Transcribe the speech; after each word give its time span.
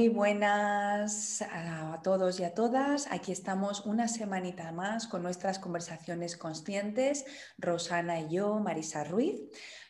Muy 0.00 0.08
buenas 0.08 1.42
a 1.42 2.00
todos 2.02 2.40
y 2.40 2.44
a 2.44 2.54
todas. 2.54 3.06
Aquí 3.12 3.32
estamos 3.32 3.84
una 3.84 4.08
semanita 4.08 4.72
más 4.72 5.06
con 5.06 5.22
nuestras 5.22 5.58
conversaciones 5.58 6.38
conscientes, 6.38 7.26
Rosana 7.58 8.18
y 8.18 8.30
yo, 8.30 8.60
Marisa 8.60 9.04
Ruiz. 9.04 9.42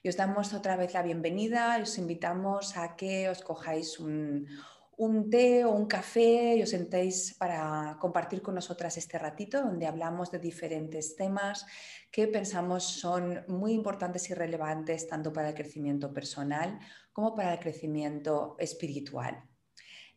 Y 0.03 0.09
os 0.09 0.17
damos 0.17 0.53
otra 0.53 0.75
vez 0.75 0.95
la 0.95 1.05
bienvenida 1.05 1.79
os 1.81 1.97
invitamos 1.97 2.77
a 2.77 2.97
que 2.97 3.29
os 3.29 3.41
cojáis 3.43 4.01
un, 4.01 4.49
un 4.97 5.31
té 5.31 5.65
o 5.65 5.71
un 5.71 5.87
café 5.87 6.57
y 6.57 6.63
os 6.65 6.71
sentéis 6.71 7.37
para 7.39 7.97
compartir 8.01 8.43
con 8.43 8.57
nosotras 8.57 8.97
este 8.97 9.17
ratito 9.17 9.63
donde 9.63 9.87
hablamos 9.87 10.33
de 10.33 10.41
diferentes 10.41 11.15
temas 11.15 11.67
que 12.11 12.27
pensamos 12.27 12.83
son 12.83 13.45
muy 13.47 13.75
importantes 13.75 14.29
y 14.29 14.35
relevantes 14.35 15.07
tanto 15.07 15.33
para 15.33 15.51
el 15.51 15.55
crecimiento 15.55 16.13
personal 16.13 16.81
como 17.13 17.37
para 17.37 17.53
el 17.53 17.61
crecimiento 17.61 18.57
espiritual. 18.59 19.50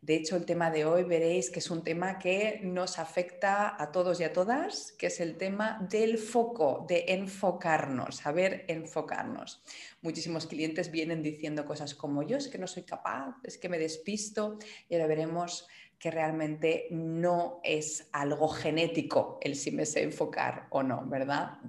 De 0.03 0.15
hecho, 0.15 0.35
el 0.35 0.45
tema 0.45 0.69
de 0.69 0.83
hoy 0.83 1.05
veréis 1.05 1.49
que 1.49 1.59
es 1.59 1.71
un 1.71 1.81
tema 1.81 2.19
que 2.19 2.59
nos 2.61 2.99
afecta 2.99 3.81
a 3.81 3.93
todos 3.93 4.19
y 4.19 4.25
a 4.25 4.33
todas, 4.33 4.91
que 4.97 5.07
es 5.07 5.21
el 5.21 5.37
tema 5.37 5.87
del 5.89 6.17
foco, 6.17 6.85
de 6.89 7.05
enfocarnos, 7.07 8.17
saber 8.17 8.65
enfocarnos. 8.67 9.63
Muchísimos 10.01 10.45
clientes 10.45 10.91
vienen 10.91 11.23
diciendo 11.23 11.63
cosas 11.63 11.95
como 11.95 12.21
yo 12.21 12.35
es 12.35 12.49
que 12.49 12.57
no 12.57 12.67
soy 12.67 12.83
capaz, 12.83 13.37
es 13.43 13.57
que 13.57 13.69
me 13.69 13.79
despisto 13.79 14.59
y 14.89 14.95
ahora 14.95 15.07
veremos 15.07 15.69
que 15.97 16.11
realmente 16.11 16.87
no 16.91 17.61
es 17.63 18.09
algo 18.11 18.49
genético 18.49 19.37
el 19.39 19.55
si 19.55 19.71
me 19.71 19.85
sé 19.85 20.03
enfocar 20.03 20.67
o 20.69 20.83
no, 20.83 21.05
¿verdad? 21.05 21.59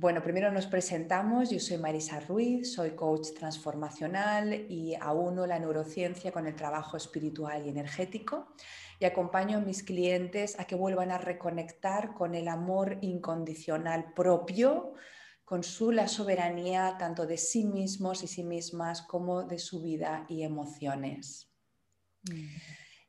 Bueno, 0.00 0.22
primero 0.22 0.50
nos 0.50 0.66
presentamos. 0.66 1.50
Yo 1.50 1.60
soy 1.60 1.76
Marisa 1.76 2.20
Ruiz, 2.20 2.72
soy 2.72 2.92
coach 2.92 3.34
transformacional 3.38 4.64
y 4.66 4.94
auno 4.98 5.46
la 5.46 5.58
neurociencia 5.58 6.32
con 6.32 6.46
el 6.46 6.56
trabajo 6.56 6.96
espiritual 6.96 7.66
y 7.66 7.68
energético 7.68 8.54
y 8.98 9.04
acompaño 9.04 9.58
a 9.58 9.60
mis 9.60 9.82
clientes 9.82 10.58
a 10.58 10.64
que 10.64 10.74
vuelvan 10.74 11.10
a 11.10 11.18
reconectar 11.18 12.14
con 12.14 12.34
el 12.34 12.48
amor 12.48 12.96
incondicional 13.02 14.14
propio, 14.14 14.94
con 15.44 15.62
su 15.62 15.92
la 15.92 16.08
soberanía 16.08 16.96
tanto 16.98 17.26
de 17.26 17.36
sí 17.36 17.66
mismos 17.66 18.22
y 18.22 18.26
sí 18.26 18.42
mismas 18.42 19.02
como 19.02 19.42
de 19.42 19.58
su 19.58 19.82
vida 19.82 20.24
y 20.30 20.44
emociones. 20.44 21.52
Mm. 22.22 22.46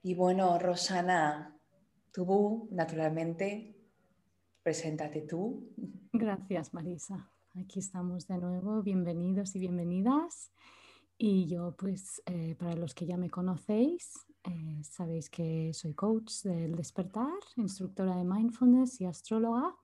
Y 0.01 0.13
bueno, 0.13 0.59
Rosana, 0.59 1.57
tú 2.11 2.67
naturalmente, 2.69 3.80
preséntate 4.63 5.21
tú. 5.21 5.67
Gracias, 6.13 6.73
Marisa. 6.73 7.31
Aquí 7.55 7.79
estamos 7.79 8.27
de 8.27 8.37
nuevo. 8.37 8.81
Bienvenidos 8.81 9.55
y 9.55 9.59
bienvenidas. 9.59 10.51
Y 11.17 11.47
yo, 11.47 11.75
pues, 11.77 12.21
eh, 12.25 12.55
para 12.57 12.75
los 12.75 12.93
que 12.93 13.05
ya 13.05 13.17
me 13.17 13.29
conocéis, 13.29 14.25
eh, 14.43 14.81
sabéis 14.83 15.29
que 15.29 15.73
soy 15.73 15.93
coach 15.93 16.43
del 16.43 16.75
despertar, 16.75 17.39
instructora 17.57 18.15
de 18.17 18.23
mindfulness 18.23 19.01
y 19.01 19.05
astróloga. 19.05 19.75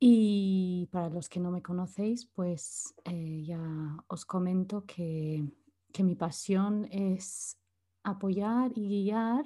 Y 0.00 0.88
para 0.90 1.10
los 1.10 1.28
que 1.28 1.38
no 1.38 1.50
me 1.50 1.62
conocéis, 1.62 2.26
pues 2.26 2.94
eh, 3.04 3.42
ya 3.44 4.04
os 4.08 4.24
comento 4.24 4.84
que, 4.84 5.44
que 5.92 6.02
mi 6.02 6.16
pasión 6.16 6.88
es 6.90 7.56
apoyar 8.02 8.72
y 8.74 8.88
guiar 8.88 9.44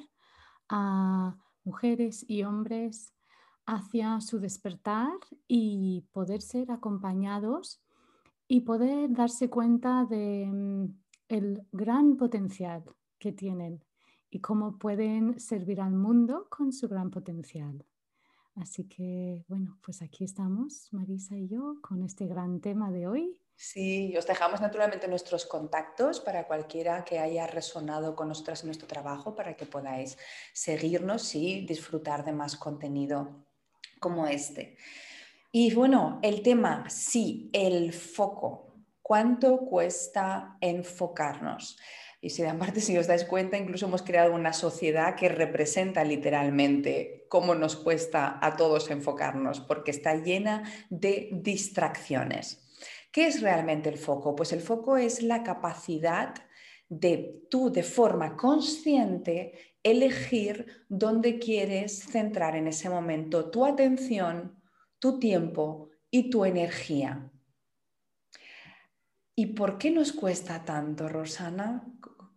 a 0.70 1.36
mujeres 1.64 2.24
y 2.26 2.42
hombres 2.44 3.12
hacia 3.66 4.20
su 4.20 4.38
despertar 4.38 5.12
y 5.46 6.06
poder 6.12 6.40
ser 6.40 6.70
acompañados 6.70 7.82
y 8.48 8.60
poder 8.60 9.12
darse 9.12 9.50
cuenta 9.50 10.06
de 10.08 10.46
mm, 10.46 10.84
el 11.28 11.66
gran 11.72 12.16
potencial 12.16 12.84
que 13.18 13.32
tienen 13.32 13.84
y 14.30 14.40
cómo 14.40 14.78
pueden 14.78 15.38
servir 15.40 15.80
al 15.80 15.92
mundo 15.92 16.46
con 16.48 16.72
su 16.72 16.88
gran 16.88 17.10
potencial. 17.10 17.84
Así 18.54 18.84
que, 18.84 19.44
bueno, 19.48 19.78
pues 19.84 20.00
aquí 20.00 20.24
estamos, 20.24 20.88
Marisa 20.92 21.36
y 21.36 21.46
yo, 21.46 21.76
con 21.82 22.02
este 22.02 22.26
gran 22.26 22.60
tema 22.60 22.90
de 22.90 23.06
hoy. 23.06 23.38
Sí, 23.54 24.14
os 24.16 24.26
dejamos 24.26 24.60
naturalmente 24.60 25.08
nuestros 25.08 25.44
contactos 25.44 26.20
para 26.20 26.46
cualquiera 26.46 27.04
que 27.04 27.18
haya 27.18 27.46
resonado 27.46 28.14
con 28.14 28.28
nosotras 28.28 28.62
en 28.62 28.68
nuestro 28.68 28.86
trabajo, 28.86 29.34
para 29.34 29.56
que 29.56 29.66
podáis 29.66 30.16
seguirnos 30.54 31.34
y 31.34 31.66
disfrutar 31.66 32.24
de 32.24 32.32
más 32.32 32.56
contenido 32.56 33.45
como 34.06 34.28
este. 34.28 34.76
Y 35.50 35.74
bueno, 35.74 36.20
el 36.22 36.40
tema, 36.42 36.88
sí, 36.88 37.50
el 37.52 37.92
foco. 37.92 38.76
¿Cuánto 39.02 39.58
cuesta 39.66 40.58
enfocarnos? 40.60 41.76
Y 42.20 42.30
si 42.30 42.44
aparte, 42.44 42.80
si 42.80 42.96
os 42.96 43.08
dais 43.08 43.24
cuenta, 43.24 43.56
incluso 43.56 43.86
hemos 43.86 44.02
creado 44.02 44.32
una 44.32 44.52
sociedad 44.52 45.16
que 45.16 45.28
representa 45.28 46.04
literalmente 46.04 47.26
cómo 47.28 47.56
nos 47.56 47.74
cuesta 47.74 48.38
a 48.40 48.54
todos 48.54 48.92
enfocarnos, 48.92 49.58
porque 49.58 49.90
está 49.90 50.14
llena 50.14 50.62
de 50.88 51.30
distracciones. 51.32 52.62
¿Qué 53.10 53.26
es 53.26 53.42
realmente 53.42 53.88
el 53.88 53.98
foco? 53.98 54.36
Pues 54.36 54.52
el 54.52 54.60
foco 54.60 54.96
es 54.96 55.20
la 55.20 55.42
capacidad 55.42 56.32
de 56.88 57.46
tú 57.50 57.70
de 57.70 57.82
forma 57.82 58.36
consciente 58.36 59.76
elegir 59.82 60.84
dónde 60.88 61.38
quieres 61.38 62.00
centrar 62.04 62.56
en 62.56 62.68
ese 62.68 62.88
momento 62.88 63.50
tu 63.50 63.64
atención, 63.64 64.60
tu 64.98 65.18
tiempo 65.18 65.90
y 66.10 66.30
tu 66.30 66.44
energía. 66.44 67.30
¿Y 69.34 69.46
por 69.46 69.78
qué 69.78 69.90
nos 69.90 70.12
cuesta 70.12 70.64
tanto, 70.64 71.08
Rosana, 71.08 71.86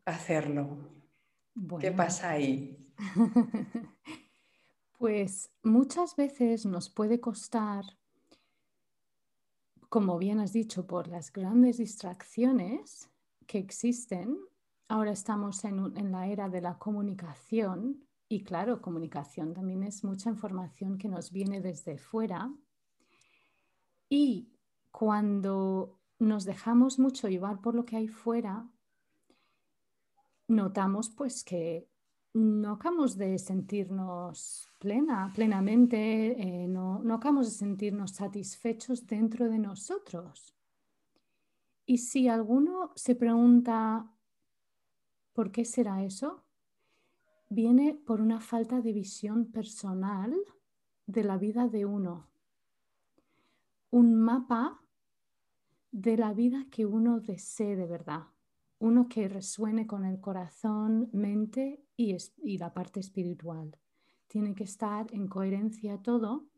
hacerlo? 0.06 0.78
¿Qué 1.80 1.92
pasa 1.92 2.31
ahí? 2.31 2.94
pues 4.98 5.50
muchas 5.64 6.16
veces 6.16 6.66
nos 6.66 6.90
puede 6.90 7.20
costar, 7.20 7.86
como 9.88 10.18
bien 10.18 10.40
has 10.40 10.52
dicho, 10.52 10.86
por 10.86 11.08
las 11.08 11.31
grandes 11.31 11.78
distracciones 11.78 13.09
que 13.50 13.58
existen 13.58 14.38
ahora 14.90 15.12
estamos 15.12 15.66
en, 15.66 16.12
la 16.12 16.28
era 16.28 16.50
de 16.50 16.62
la 16.62 16.78
comunicación 16.78 18.08
y 18.28 18.44
claro, 18.44 18.80
comunicación 18.80 19.56
también 19.56 19.82
es 19.82 20.04
mucha 20.04 20.30
información 20.30 21.00
que 21.00 21.10
nos 21.10 21.32
viene 21.32 21.60
desde 21.60 21.98
fuera 21.98 22.52
y 24.08 24.52
cuando 24.92 26.00
nos 26.20 26.46
dejamos 26.46 27.00
mucho 27.00 27.28
llevar 27.28 27.60
por 27.60 27.74
lo 27.74 27.86
que 27.86 27.98
hay 27.98 28.08
fuera, 28.08 28.68
notamos 30.48 31.10
pues 31.10 31.44
que 31.44 31.90
no 32.34 32.74
acabamos 32.74 33.18
de 33.18 33.40
sentirnos 33.40 34.68
plena, 34.78 35.31
plenamente, 35.34 36.40
eh, 36.40 36.68
no, 36.68 37.00
no 37.00 37.16
acabamos 37.16 37.48
de 37.48 37.58
sentirnos 37.58 38.12
satisfechos 38.12 39.08
dentro 39.08 39.50
de 39.50 39.58
nosotros. 39.58 40.59
Y 41.89 41.97
si 41.97 42.27
alguno 42.27 42.91
se 42.95 43.16
pregunta, 43.16 44.13
¿Por 45.39 45.53
qué 45.53 45.63
será 45.63 46.03
eso? 46.03 46.44
Viene 47.47 47.94
por 47.94 48.19
una 48.19 48.41
falta 48.41 48.81
de 48.81 48.91
visión 48.91 49.45
personal 49.45 50.35
de 51.05 51.23
la 51.23 51.38
vida 51.38 51.69
de 51.69 51.85
uno. 51.85 52.27
Un 53.89 54.19
mapa 54.19 54.81
de 55.91 56.17
la 56.17 56.33
vida 56.33 56.67
que 56.69 56.85
uno 56.85 57.22
desee 57.22 57.77
de 57.77 57.88
verdad. 57.88 58.23
Uno 58.79 59.07
que 59.07 59.29
resuene 59.29 59.88
con 59.88 60.03
el 60.03 60.19
corazón, 60.19 61.09
mente 61.13 61.85
y, 61.95 62.17
y 62.44 62.57
la 62.57 62.74
parte 62.74 63.00
espiritual. 63.00 63.77
Tiene 64.27 64.53
que 64.56 64.65
estar 64.65 65.07
en 65.13 65.30
coherencia 65.30 66.01
todo 66.01 66.50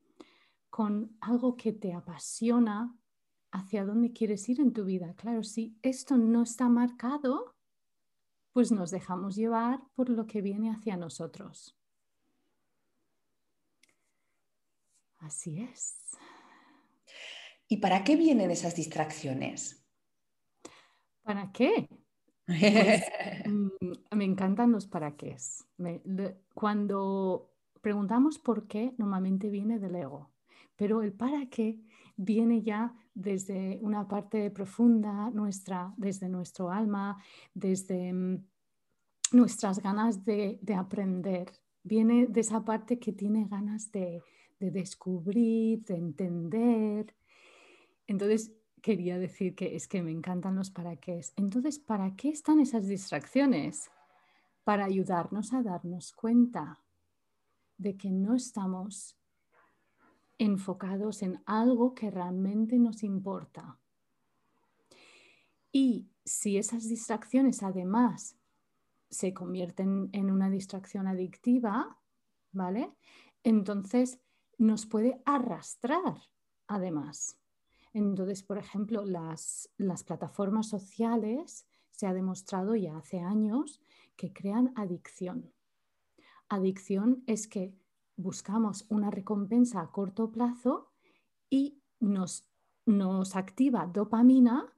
con 0.71 1.15
algo 1.21 1.55
que 1.55 1.71
te 1.71 1.93
apasiona, 1.93 2.97
hacia 3.51 3.85
dónde 3.85 4.13
quieres 4.13 4.47
ir 4.49 4.59
en 4.61 4.73
tu 4.73 4.85
vida. 4.85 5.13
Claro, 5.15 5.43
si 5.43 5.77
esto 5.81 6.17
no 6.17 6.43
está 6.43 6.69
marcado, 6.69 7.55
pues 8.53 8.71
nos 8.71 8.91
dejamos 8.91 9.35
llevar 9.35 9.81
por 9.95 10.09
lo 10.09 10.27
que 10.27 10.41
viene 10.41 10.71
hacia 10.71 10.97
nosotros. 10.97 11.77
Así 15.19 15.61
es. 15.61 15.97
¿Y 17.67 17.77
para 17.77 18.03
qué 18.03 18.15
vienen 18.15 18.51
esas 18.51 18.75
distracciones? 18.75 19.85
¿Para 21.21 21.51
qué? 21.51 21.87
Pues, 22.45 23.03
mm, 23.45 24.15
me 24.15 24.25
encantan 24.25 24.71
los 24.71 24.87
para 24.87 25.15
qué. 25.15 25.37
Cuando 26.53 27.53
preguntamos 27.81 28.39
por 28.39 28.67
qué, 28.67 28.93
normalmente 28.97 29.49
viene 29.49 29.79
del 29.79 29.95
ego, 29.95 30.31
pero 30.75 31.01
el 31.01 31.13
para 31.13 31.47
qué 31.47 31.79
viene 32.15 32.61
ya 32.61 32.93
desde 33.13 33.79
una 33.81 34.07
parte 34.07 34.49
profunda 34.51 35.29
nuestra, 35.31 35.93
desde 35.97 36.29
nuestro 36.29 36.71
alma, 36.71 37.17
desde 37.53 38.13
mm, 38.13 38.45
nuestras 39.33 39.81
ganas 39.81 40.23
de, 40.25 40.59
aprender. 40.77 41.51
Viene 41.83 42.27
de 42.27 42.41
esa 42.41 42.63
parte 42.63 42.99
que 42.99 43.13
tiene 43.13 43.47
ganas 43.49 43.91
de, 43.91 44.21
descubrir, 44.59 45.83
de 45.85 45.95
entender. 45.95 47.15
Entonces, 48.05 48.51
quería 48.81 49.17
decir 49.17 49.55
que 49.55 49.75
es 49.75 49.87
que 49.87 50.03
me 50.03 50.11
encantan 50.11 50.55
los 50.55 50.69
para 50.69 50.95
qué. 50.97 51.21
Entonces, 51.35 51.79
¿para 51.79 52.15
qué 52.15 52.29
están 52.29 52.59
esas 52.59 52.87
distracciones? 52.87 53.89
para 54.63 54.85
ayudarnos 54.85 55.53
a 55.53 55.63
darnos 55.63 56.11
cuenta 56.13 56.79
de 57.77 57.97
que 57.97 58.11
no 58.11 58.35
estamos 58.35 59.17
enfocados 60.41 61.21
en 61.21 61.39
algo 61.45 61.93
que 61.93 62.09
realmente 62.09 62.79
nos 62.79 63.03
importa. 63.03 63.77
Y 65.71 66.07
si 66.25 66.57
esas 66.57 66.89
distracciones 66.89 67.61
además 67.61 68.39
se 69.11 69.35
convierten 69.35 70.09
en 70.13 70.31
una 70.31 70.49
distracción 70.49 71.05
adictiva, 71.05 71.99
¿vale? 72.51 72.91
Entonces 73.43 74.19
nos 74.57 74.87
puede 74.87 75.21
arrastrar 75.25 76.15
además. 76.65 77.37
Entonces, 77.93 78.41
por 78.41 78.57
ejemplo, 78.57 79.05
las, 79.05 79.69
las 79.77 80.03
plataformas 80.03 80.67
sociales 80.67 81.67
se 81.91 82.07
ha 82.07 82.15
demostrado 82.15 82.75
ya 82.75 82.97
hace 82.97 83.19
años 83.19 83.79
que 84.15 84.33
crean 84.33 84.73
adicción. 84.75 85.53
Adicción 86.49 87.23
es 87.27 87.47
que 87.47 87.75
buscamos 88.15 88.85
una 88.89 89.11
recompensa 89.11 89.81
a 89.81 89.91
corto 89.91 90.31
plazo 90.31 90.91
y 91.49 91.81
nos, 91.99 92.49
nos 92.85 93.35
activa 93.35 93.87
dopamina 93.87 94.71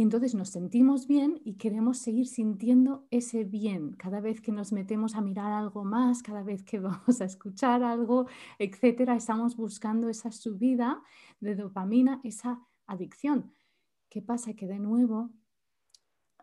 y 0.00 0.02
entonces 0.02 0.34
nos 0.34 0.48
sentimos 0.48 1.06
bien 1.06 1.42
y 1.44 1.58
queremos 1.58 1.98
seguir 1.98 2.26
sintiendo 2.26 3.06
ese 3.10 3.44
bien 3.44 3.92
cada 3.92 4.20
vez 4.20 4.40
que 4.40 4.50
nos 4.50 4.72
metemos 4.72 5.14
a 5.14 5.20
mirar 5.20 5.52
algo 5.52 5.84
más, 5.84 6.22
cada 6.22 6.42
vez 6.42 6.62
que 6.62 6.78
vamos 6.80 7.20
a 7.20 7.24
escuchar 7.24 7.82
algo, 7.82 8.26
etcétera. 8.58 9.14
Estamos 9.14 9.56
buscando 9.56 10.08
esa 10.08 10.32
subida 10.32 11.02
de 11.40 11.54
dopamina, 11.54 12.20
esa 12.24 12.66
adicción. 12.86 13.52
¿Qué 14.08 14.22
pasa? 14.22 14.54
Que 14.54 14.66
de 14.66 14.78
nuevo 14.78 15.30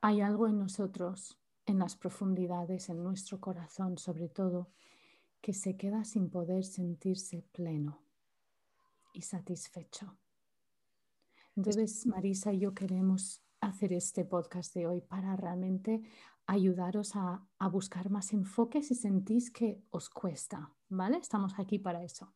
hay 0.03 0.21
algo 0.21 0.47
en 0.47 0.59
nosotros, 0.59 1.39
en 1.65 1.79
las 1.79 1.95
profundidades, 1.95 2.89
en 2.89 3.03
nuestro 3.03 3.39
corazón 3.39 3.97
sobre 3.97 4.29
todo, 4.29 4.69
que 5.41 5.53
se 5.53 5.77
queda 5.77 6.03
sin 6.03 6.29
poder 6.29 6.63
sentirse 6.63 7.43
pleno 7.51 8.01
y 9.13 9.21
satisfecho. 9.21 10.17
Entonces, 11.55 12.05
Marisa 12.05 12.53
y 12.53 12.59
yo 12.59 12.73
queremos 12.73 13.41
hacer 13.61 13.93
este 13.93 14.25
podcast 14.25 14.73
de 14.75 14.85
hoy 14.85 15.01
para 15.01 15.35
realmente 15.35 16.01
ayudaros 16.45 17.15
a, 17.15 17.45
a 17.57 17.67
buscar 17.67 18.09
más 18.09 18.31
enfoque 18.33 18.83
si 18.83 18.95
sentís 18.95 19.51
que 19.51 19.81
os 19.89 20.09
cuesta, 20.09 20.73
¿vale? 20.89 21.17
Estamos 21.17 21.53
aquí 21.57 21.79
para 21.79 22.03
eso. 22.03 22.33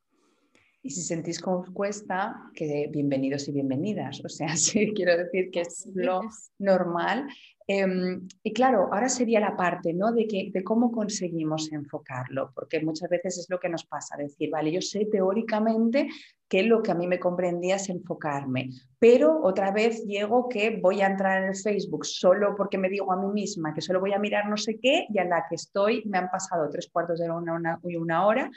Y 0.84 0.90
si 0.90 1.02
sentís 1.04 1.40
que 1.40 1.50
os 1.50 1.70
cuesta, 1.70 2.50
que 2.56 2.90
bienvenidos 2.92 3.48
y 3.48 3.52
bienvenidas. 3.52 4.24
O 4.26 4.30
sea, 4.30 4.56
sí, 4.56 4.94
quiero 4.96 5.16
decir 5.16 5.52
que 5.52 5.62
es 5.62 5.88
lo 5.94 6.22
normal. 6.58 7.28
Em, 7.68 8.28
y 8.44 8.52
claro, 8.52 8.90
ahora 8.92 9.08
sería 9.08 9.40
la 9.40 9.56
parte 9.56 9.94
¿no? 9.94 10.12
de, 10.12 10.28
que, 10.28 10.50
de 10.52 10.64
cómo 10.64 10.92
conseguimos 10.92 11.72
enfocarlo, 11.72 12.52
porque 12.56 12.82
muchas 12.82 13.10
veces 13.10 13.38
es 13.38 13.48
lo 13.50 13.60
que 13.60 13.70
nos 13.70 13.86
pasa, 13.86 14.18
decir, 14.18 14.50
vale, 14.50 14.72
yo 14.72 14.82
sé 14.82 15.06
teóricamente 15.06 16.10
que 16.50 16.64
lo 16.64 16.82
que 16.82 16.92
a 16.92 16.96
mí 16.96 17.08
me 17.08 17.20
comprendía 17.20 17.76
es 17.76 17.88
enfocarme, 17.88 18.72
pero 19.00 19.40
otra 19.42 19.72
vez 19.72 20.04
llego 20.04 20.50
que 20.50 20.82
voy 20.82 21.02
a 21.02 21.08
entrar 21.08 21.44
en 21.44 21.50
el 21.50 21.56
Facebook 21.56 22.06
solo 22.06 22.56
porque 22.58 22.78
me 22.78 22.90
digo 22.90 23.10
a 23.14 23.16
mí 23.16 23.32
misma 23.32 23.74
que 23.74 23.80
solo 23.80 24.02
voy 24.02 24.12
a 24.12 24.20
mirar 24.20 24.50
no 24.50 24.58
sé 24.58 24.78
qué 24.82 25.06
y 25.08 25.20
a 25.20 25.24
la 25.24 25.46
que 25.48 25.56
estoy 25.56 26.04
me 26.08 26.18
han 26.18 26.30
pasado 26.30 26.68
tres 26.70 26.90
cuartos 26.92 27.20
de 27.20 27.30
hora 27.30 27.54
una, 27.54 27.80
una 27.84 28.26
hora 28.26 28.52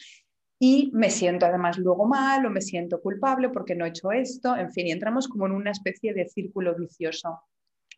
y 0.58 0.90
me 0.94 1.10
siento 1.10 1.46
además 1.46 1.78
luego 1.78 2.06
mal 2.06 2.46
o 2.46 2.50
me 2.50 2.60
siento 2.60 3.00
culpable 3.00 3.48
porque 3.50 3.74
no 3.74 3.84
he 3.84 3.88
hecho 3.88 4.12
esto, 4.12 4.56
en 4.56 4.72
fin, 4.72 4.86
y 4.86 4.92
entramos 4.92 5.28
como 5.28 5.46
en 5.46 5.52
una 5.52 5.72
especie 5.72 6.14
de 6.14 6.26
círculo 6.26 6.74
vicioso, 6.76 7.40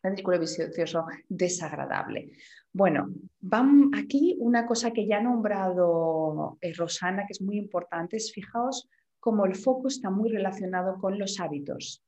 un 0.03 0.15
círculo 0.15 0.39
vicioso 0.39 1.05
desagradable. 1.29 2.31
Bueno, 2.73 3.09
van 3.39 3.91
aquí 3.95 4.37
una 4.39 4.65
cosa 4.65 4.91
que 4.91 5.07
ya 5.07 5.17
ha 5.17 5.21
nombrado 5.21 6.57
eh, 6.61 6.73
Rosana, 6.73 7.25
que 7.25 7.33
es 7.33 7.41
muy 7.41 7.57
importante, 7.57 8.17
es 8.17 8.31
fijaos 8.31 8.89
cómo 9.19 9.45
el 9.45 9.55
foco 9.55 9.87
está 9.87 10.09
muy 10.09 10.29
relacionado 10.29 10.97
con 10.99 11.17
los 11.17 11.39
hábitos 11.39 12.03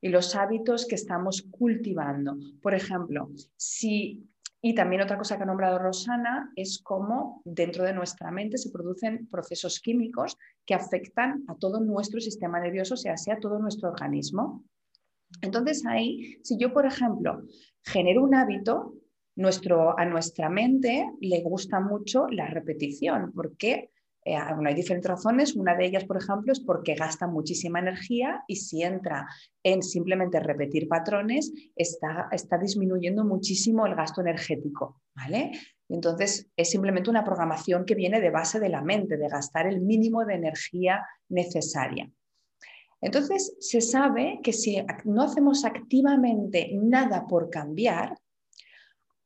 y 0.00 0.08
los 0.08 0.34
hábitos 0.34 0.86
que 0.86 0.96
estamos 0.96 1.42
cultivando. 1.50 2.36
Por 2.60 2.74
ejemplo, 2.74 3.30
si 3.56 4.28
y 4.64 4.74
también 4.76 5.02
otra 5.02 5.18
cosa 5.18 5.36
que 5.36 5.42
ha 5.42 5.46
nombrado 5.46 5.80
Rosana 5.80 6.52
es 6.54 6.80
cómo 6.84 7.42
dentro 7.44 7.82
de 7.84 7.92
nuestra 7.92 8.30
mente 8.30 8.58
se 8.58 8.70
producen 8.70 9.26
procesos 9.26 9.80
químicos 9.80 10.38
que 10.64 10.74
afectan 10.74 11.44
a 11.48 11.56
todo 11.56 11.80
nuestro 11.80 12.20
sistema 12.20 12.60
nervioso, 12.60 12.94
o 12.94 12.96
sea, 12.96 13.16
sea 13.16 13.40
todo 13.40 13.58
nuestro 13.58 13.90
organismo. 13.90 14.64
Entonces 15.40 15.84
ahí, 15.84 16.38
si 16.44 16.56
yo, 16.58 16.72
por 16.72 16.86
ejemplo, 16.86 17.42
genero 17.82 18.22
un 18.22 18.36
hábito, 18.36 18.94
nuestro, 19.34 19.98
a 19.98 20.04
nuestra 20.04 20.48
mente 20.48 21.10
le 21.20 21.42
gusta 21.42 21.80
mucho 21.80 22.28
la 22.28 22.46
repetición, 22.46 23.32
porque 23.34 23.90
eh, 24.24 24.36
hay 24.36 24.74
diferentes 24.74 25.10
razones. 25.10 25.56
Una 25.56 25.74
de 25.74 25.86
ellas, 25.86 26.04
por 26.04 26.16
ejemplo, 26.16 26.52
es 26.52 26.60
porque 26.60 26.94
gasta 26.94 27.26
muchísima 27.26 27.80
energía 27.80 28.42
y 28.46 28.56
si 28.56 28.82
entra 28.82 29.26
en 29.62 29.82
simplemente 29.82 30.38
repetir 30.38 30.88
patrones, 30.88 31.52
está, 31.74 32.28
está 32.30 32.58
disminuyendo 32.58 33.24
muchísimo 33.24 33.86
el 33.86 33.94
gasto 33.94 34.20
energético. 34.20 35.02
¿vale? 35.14 35.52
Entonces, 35.88 36.48
es 36.56 36.70
simplemente 36.70 37.10
una 37.10 37.24
programación 37.24 37.84
que 37.84 37.94
viene 37.94 38.20
de 38.20 38.30
base 38.30 38.60
de 38.60 38.68
la 38.68 38.82
mente, 38.82 39.16
de 39.16 39.28
gastar 39.28 39.66
el 39.66 39.80
mínimo 39.80 40.24
de 40.24 40.34
energía 40.34 41.04
necesaria. 41.28 42.10
Entonces, 43.00 43.56
se 43.58 43.80
sabe 43.80 44.38
que 44.42 44.52
si 44.52 44.80
no 45.04 45.22
hacemos 45.22 45.64
activamente 45.64 46.70
nada 46.74 47.26
por 47.26 47.50
cambiar, 47.50 48.16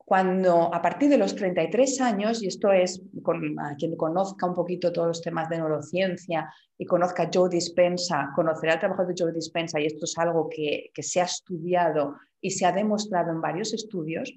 cuando 0.07 0.73
a 0.73 0.81
partir 0.81 1.09
de 1.11 1.19
los 1.19 1.35
33 1.35 2.01
años, 2.01 2.41
y 2.41 2.47
esto 2.47 2.71
es 2.71 3.03
con, 3.25 3.59
a 3.59 3.75
quien 3.75 3.97
conozca 3.97 4.47
un 4.47 4.55
poquito 4.55 4.93
todos 4.93 5.09
los 5.09 5.21
temas 5.21 5.49
de 5.49 5.57
neurociencia 5.57 6.49
y 6.79 6.87
conozca 6.87 7.29
Joe 7.33 7.49
Dispensa, 7.51 8.31
conocerá 8.37 8.75
el 8.75 8.79
trabajo 8.79 9.05
de 9.05 9.15
Joe 9.19 9.33
Dispensa 9.33 9.81
y 9.81 9.87
esto 9.87 10.05
es 10.05 10.17
algo 10.17 10.49
que, 10.49 10.91
que 10.95 11.03
se 11.03 11.21
ha 11.21 11.25
estudiado 11.25 12.15
y 12.41 12.53
se 12.53 12.65
ha 12.65 12.71
demostrado 12.71 13.33
en 13.33 13.41
varios 13.41 13.75
estudios, 13.75 14.33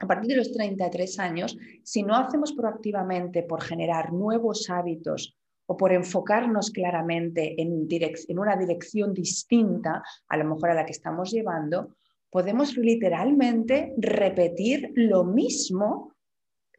a 0.00 0.06
partir 0.06 0.32
de 0.32 0.36
los 0.36 0.52
33 0.52 1.18
años, 1.18 1.56
si 1.82 2.02
no 2.02 2.14
hacemos 2.14 2.52
proactivamente 2.52 3.42
por 3.42 3.62
generar 3.62 4.12
nuevos 4.12 4.68
hábitos 4.68 5.34
o 5.64 5.78
por 5.78 5.94
enfocarnos 5.94 6.70
claramente 6.70 7.54
en, 7.56 7.88
en, 7.88 8.38
una 8.38 8.56
dirección 8.56 9.14
distinta 9.14 10.02
a 10.28 10.36
lo 10.36 10.44
mejor 10.44 10.70
a 10.70 10.74
la 10.74 10.84
que 10.84 10.92
estamos 10.92 11.30
llevando, 11.30 11.96
podemos 12.30 12.76
literalmente 12.76 13.92
repetir 13.98 14.92
lo 14.94 15.24
mismo 15.24 16.14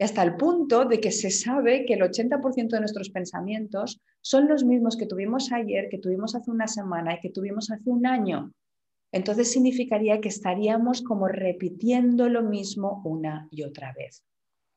hasta 0.00 0.22
el 0.22 0.36
punto 0.36 0.84
de 0.84 1.00
que 1.00 1.12
se 1.12 1.30
sabe 1.30 1.84
que 1.84 1.94
el 1.94 2.00
80% 2.00 2.68
de 2.68 2.80
nuestros 2.80 3.10
pensamientos 3.10 4.00
son 4.20 4.48
los 4.48 4.64
mismos 4.64 4.96
que 4.96 5.06
tuvimos 5.06 5.52
ayer, 5.52 5.88
que 5.90 5.98
tuvimos 5.98 6.34
hace 6.34 6.50
una 6.50 6.66
semana 6.66 7.14
y 7.14 7.20
que 7.20 7.30
tuvimos 7.30 7.70
hace 7.70 7.88
un 7.88 8.06
año. 8.06 8.52
Entonces 9.12 9.52
significaría 9.52 10.20
que 10.20 10.28
estaríamos 10.28 11.02
como 11.02 11.28
repitiendo 11.28 12.28
lo 12.28 12.42
mismo 12.42 13.02
una 13.04 13.46
y 13.50 13.62
otra 13.62 13.92
vez. 13.92 14.24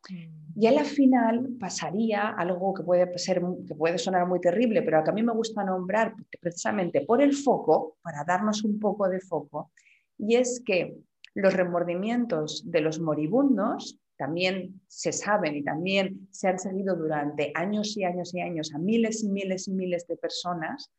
Mm. 0.10 0.62
Y 0.62 0.68
a 0.68 0.72
la 0.72 0.84
final 0.84 1.56
pasaría 1.60 2.30
algo 2.30 2.74
que 2.74 2.84
puede, 2.84 3.18
ser, 3.18 3.42
que 3.68 3.76
puede 3.76 3.98
sonar 3.98 4.28
muy 4.28 4.40
terrible, 4.40 4.82
pero 4.82 5.04
que 5.04 5.10
a 5.10 5.14
mí 5.14 5.24
me 5.24 5.34
gusta 5.34 5.64
nombrar 5.64 6.14
precisamente 6.40 7.02
por 7.02 7.22
el 7.22 7.34
foco, 7.34 7.98
para 8.02 8.24
darnos 8.24 8.64
un 8.64 8.80
poco 8.80 9.08
de 9.10 9.20
foco, 9.22 9.72
y 10.18 10.36
es 10.36 10.62
que 10.66 10.98
los 11.34 11.54
remordimientos 11.54 12.64
de 12.66 12.82
los 12.82 13.00
moribundos 13.00 14.00
también 14.18 14.82
se 14.88 15.12
saben 15.12 15.56
y 15.56 15.64
también 15.64 16.28
se 16.32 16.48
han 16.48 16.60
seguido 16.60 16.96
durante 16.96 17.52
años 17.54 17.98
y 17.98 18.06
años 18.06 18.34
y 18.34 18.42
años 18.42 18.74
a 18.74 18.78
miles 18.78 19.24
y 19.24 19.30
miles 19.30 19.68
y 19.68 19.72
miles 19.72 20.08
de 20.08 20.16
personas 20.16 20.92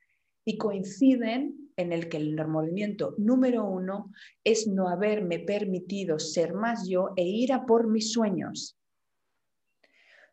y 0.44 0.58
coinciden 0.58 1.72
en 1.76 1.92
el 1.92 2.08
que 2.08 2.18
el 2.18 2.36
remordimiento 2.36 3.14
número 3.18 3.64
uno 3.64 4.12
es 4.44 4.66
no 4.66 4.88
haberme 4.88 5.38
permitido 5.38 6.18
ser 6.18 6.54
más 6.54 6.86
yo 6.88 7.12
e 7.16 7.22
ir 7.22 7.52
a 7.52 7.66
por 7.66 7.88
mis 7.88 8.12
sueños. 8.12 8.78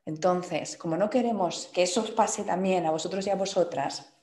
Entonces, 0.06 0.78
como 0.78 0.98
no 0.98 1.10
queremos 1.10 1.72
que 1.74 1.84
eso 1.84 2.02
os 2.02 2.12
pase 2.12 2.44
también 2.44 2.86
a 2.86 2.92
vosotros 2.92 3.26
y 3.26 3.30
a 3.30 3.36
vosotras, 3.36 4.14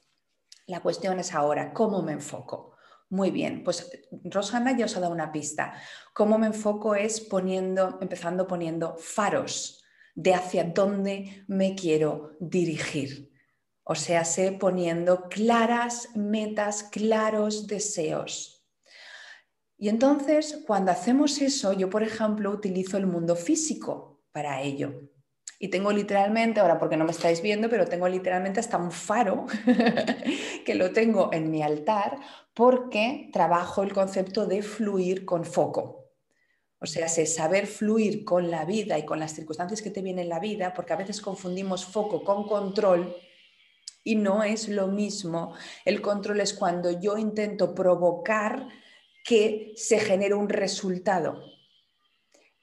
la 0.66 0.80
cuestión 0.80 1.18
es 1.18 1.34
ahora, 1.34 1.72
¿cómo 1.72 2.02
me 2.02 2.12
enfoco? 2.12 2.76
Muy 3.10 3.32
bien, 3.32 3.64
pues 3.64 3.90
Rosana 4.22 4.76
ya 4.76 4.84
os 4.84 4.96
ha 4.96 5.00
dado 5.00 5.12
una 5.12 5.32
pista. 5.32 5.74
Cómo 6.14 6.38
me 6.38 6.46
enfoco 6.46 6.94
es 6.94 7.20
poniendo, 7.20 7.98
empezando 8.00 8.46
poniendo 8.46 8.96
faros 8.98 9.82
de 10.14 10.34
hacia 10.34 10.62
dónde 10.62 11.44
me 11.48 11.74
quiero 11.74 12.36
dirigir. 12.38 13.32
O 13.82 13.96
sea, 13.96 14.24
sé 14.24 14.52
poniendo 14.52 15.28
claras 15.28 16.14
metas, 16.14 16.84
claros 16.84 17.66
deseos. 17.66 18.64
Y 19.76 19.88
entonces, 19.88 20.62
cuando 20.64 20.92
hacemos 20.92 21.40
eso, 21.40 21.72
yo, 21.72 21.90
por 21.90 22.04
ejemplo, 22.04 22.52
utilizo 22.52 22.96
el 22.96 23.08
mundo 23.08 23.34
físico 23.34 24.22
para 24.30 24.62
ello. 24.62 25.10
Y 25.62 25.68
tengo 25.68 25.92
literalmente, 25.92 26.58
ahora 26.58 26.78
porque 26.78 26.96
no 26.96 27.04
me 27.04 27.10
estáis 27.10 27.42
viendo, 27.42 27.68
pero 27.68 27.86
tengo 27.86 28.08
literalmente 28.08 28.60
hasta 28.60 28.78
un 28.78 28.90
faro 28.90 29.44
que 30.64 30.74
lo 30.74 30.90
tengo 30.90 31.28
en 31.34 31.50
mi 31.50 31.62
altar 31.62 32.18
porque 32.54 33.28
trabajo 33.30 33.82
el 33.82 33.92
concepto 33.92 34.46
de 34.46 34.62
fluir 34.62 35.26
con 35.26 35.44
foco. 35.44 36.06
O 36.78 36.86
sea, 36.86 37.08
saber 37.08 37.66
fluir 37.66 38.24
con 38.24 38.50
la 38.50 38.64
vida 38.64 38.98
y 38.98 39.04
con 39.04 39.20
las 39.20 39.34
circunstancias 39.34 39.82
que 39.82 39.90
te 39.90 40.00
vienen 40.00 40.24
en 40.24 40.28
la 40.30 40.40
vida, 40.40 40.72
porque 40.72 40.94
a 40.94 40.96
veces 40.96 41.20
confundimos 41.20 41.84
foco 41.84 42.24
con 42.24 42.48
control 42.48 43.14
y 44.02 44.16
no 44.16 44.42
es 44.42 44.66
lo 44.66 44.86
mismo. 44.86 45.54
El 45.84 46.00
control 46.00 46.40
es 46.40 46.54
cuando 46.54 46.90
yo 46.98 47.18
intento 47.18 47.74
provocar 47.74 48.66
que 49.26 49.74
se 49.76 49.98
genere 49.98 50.32
un 50.32 50.48
resultado. 50.48 51.44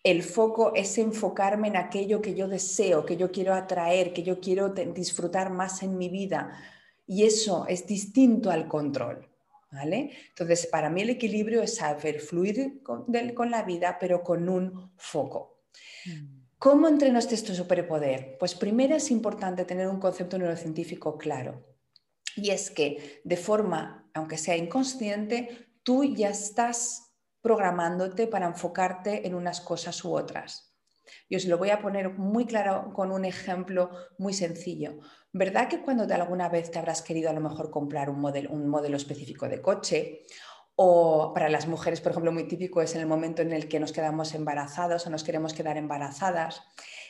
El 0.07 0.23
foco 0.23 0.71
es 0.73 0.97
enfocarme 0.99 1.67
en 1.67 1.75
aquello 1.75 2.21
que 2.21 2.33
yo 2.33 2.47
deseo, 2.47 3.05
que 3.05 3.17
yo 3.17 3.29
quiero 3.29 3.53
atraer, 3.53 4.13
que 4.13 4.23
yo 4.23 4.39
quiero 4.39 4.69
disfrutar 4.69 5.49
más 5.49 5.83
en 5.83 5.97
mi 5.97 6.07
vida. 6.07 6.57
Y 7.05 7.25
eso 7.25 7.65
es 7.67 7.85
distinto 7.85 8.49
al 8.49 8.69
control. 8.69 9.27
¿Vale? 9.69 10.11
Entonces, 10.29 10.65
para 10.67 10.89
mí 10.89 11.01
el 11.01 11.09
equilibrio 11.09 11.61
es 11.61 11.75
saber 11.75 12.21
fluir 12.21 12.81
con, 12.83 13.51
la 13.51 13.63
vida, 13.63 13.97
pero 13.99 14.23
con 14.23 14.47
un 14.47 14.93
foco. 14.95 15.59
Mm. 16.05 16.37
¿Cómo 16.57 16.87
entreno 16.87 17.19
este 17.19 17.35
superpoder? 17.35 18.37
Pues 18.39 18.55
primero 18.55 18.95
es 18.95 19.11
importante 19.11 19.65
tener 19.65 19.89
un 19.89 19.99
concepto 19.99 20.37
neurocientífico 20.37 21.17
claro. 21.17 21.65
Y 22.37 22.51
es 22.51 22.71
que 22.71 23.19
de 23.25 23.35
forma, 23.35 24.09
aunque 24.13 24.37
sea 24.37 24.55
inconsciente, 24.55 25.67
tú 25.83 26.05
ya 26.05 26.29
estás 26.29 27.06
programándote 27.47 28.27
para 28.27 28.45
enfocarte 28.45 29.25
en 29.25 29.33
unas 29.33 29.61
cosas 29.61 30.03
u 30.03 30.13
otras. 30.13 30.75
Y 31.29 31.37
os 31.37 31.45
lo 31.45 31.57
voy 31.57 31.69
a 31.69 31.79
poner 31.79 32.09
muy 32.09 32.45
claro 32.45 32.91
con 32.93 33.09
un 33.09 33.23
ejemplo 33.23 33.89
muy 34.17 34.33
sencillo. 34.33 34.99
¿Verdad 35.31 35.69
que 35.69 35.81
cuando 35.81 36.13
alguna 36.13 36.49
vez 36.49 36.71
te 36.71 36.77
habrás 36.77 37.01
querido 37.01 37.29
a 37.29 37.33
lo 37.33 37.39
mejor 37.39 37.71
comprar 37.71 38.09
un 38.09 38.19
modelo, 38.19 38.49
un 38.51 38.67
modelo 38.67 38.97
específico 38.97 39.47
de 39.47 39.61
coche? 39.61 40.25
O 40.75 41.31
para 41.33 41.47
las 41.47 41.67
mujeres, 41.67 42.01
por 42.01 42.11
ejemplo, 42.11 42.33
muy 42.33 42.49
típico 42.49 42.81
es 42.81 42.93
en 42.95 43.01
el 43.01 43.07
momento 43.07 43.41
en 43.41 43.53
el 43.53 43.69
que 43.69 43.79
nos 43.79 43.93
quedamos 43.93 44.33
embarazadas 44.33 45.07
o 45.07 45.09
nos 45.09 45.23
queremos 45.23 45.53
quedar 45.53 45.77
embarazadas. 45.77 46.61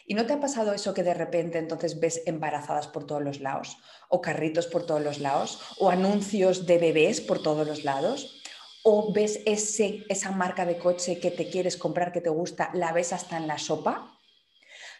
¿Y 0.06 0.14
no 0.14 0.28
te 0.28 0.34
ha 0.34 0.40
pasado 0.40 0.72
eso 0.72 0.94
que 0.94 1.02
de 1.02 1.16
repente 1.16 1.58
entonces 1.58 2.00
ves 2.00 2.22
embarazadas 2.28 2.88
por 2.88 3.08
todos 3.08 3.24
los 3.24 3.40
lados? 3.40 3.78
¿O 4.08 4.22
carritos 4.22 4.68
por 4.68 4.86
todos 4.86 5.02
los 5.02 5.20
lados? 5.20 5.60
¿O 5.80 5.90
anuncios 5.90 6.68
de 6.68 6.78
bebés 6.78 7.22
por 7.22 7.42
todos 7.42 7.66
los 7.66 7.84
lados? 7.84 8.37
¿O 8.84 9.12
ves 9.12 9.42
esa 9.46 10.32
marca 10.32 10.66
de 10.66 10.78
coche 10.78 11.20
que 11.20 11.32
te 11.32 11.50
quieres 11.50 11.78
comprar, 11.78 12.12
que 12.12 12.22
te 12.22 12.30
gusta, 12.30 12.72
la 12.74 12.94
ves 12.94 13.14
hasta 13.14 13.38
en 13.38 13.48
la 13.48 13.58
sopa? 13.58 14.18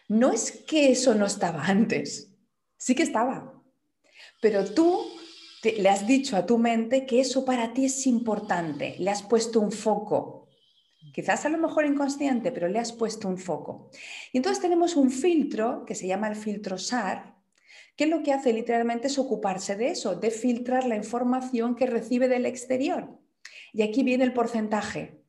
No 0.08 0.32
es 0.32 0.52
que 0.66 0.90
eso 0.90 1.14
no 1.14 1.26
estaba 1.26 1.64
antes, 1.66 2.28
Sí 2.78 2.94
que 2.94 3.02
estaba. 3.02 3.60
Pero 4.40 4.64
tú 4.64 5.04
le 5.62 5.88
has 5.88 6.06
dicho 6.06 6.36
a 6.36 6.46
tu 6.46 6.58
mente 6.58 7.04
que 7.04 7.20
eso 7.20 7.44
para 7.44 7.72
ti 7.74 7.86
es 7.86 8.06
importante, 8.06 8.94
le 9.00 9.10
has 9.10 9.22
puesto 9.22 9.60
un 9.60 9.72
foco. 9.72 10.48
Quizás 11.12 11.44
a 11.44 11.48
lo 11.48 11.58
mejor 11.58 11.84
inconsciente, 11.84 12.52
pero 12.52 12.68
le 12.68 12.78
has 12.78 12.92
puesto 12.92 13.26
un 13.26 13.38
foco. 13.38 13.90
Y 14.32 14.36
entonces 14.36 14.62
tenemos 14.62 14.94
un 14.94 15.10
filtro 15.10 15.84
que 15.84 15.96
se 15.96 16.06
llama 16.06 16.28
el 16.28 16.36
filtro 16.36 16.78
SAR, 16.78 17.36
que 17.96 18.06
lo 18.06 18.22
que 18.22 18.32
hace 18.32 18.52
literalmente 18.52 19.08
es 19.08 19.18
ocuparse 19.18 19.74
de 19.74 19.90
eso, 19.90 20.14
de 20.14 20.30
filtrar 20.30 20.86
la 20.86 20.94
información 20.94 21.74
que 21.74 21.86
recibe 21.86 22.28
del 22.28 22.46
exterior. 22.46 23.17
Y 23.72 23.82
aquí 23.82 24.02
viene 24.02 24.24
el 24.24 24.32
porcentaje. 24.32 25.24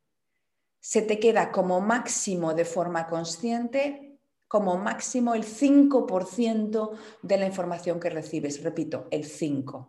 Se 0.80 1.02
te 1.02 1.20
queda 1.20 1.52
como 1.52 1.82
máximo 1.82 2.54
de 2.54 2.66
forma 2.66 3.08
consciente 3.08 4.10
como 4.50 4.78
máximo 4.78 5.36
el 5.36 5.44
5% 5.46 6.98
de 7.22 7.38
la 7.38 7.46
información 7.46 8.00
que 8.00 8.10
recibes. 8.10 8.62
Repito, 8.64 9.08
el 9.12 9.24
5%. 9.26 9.88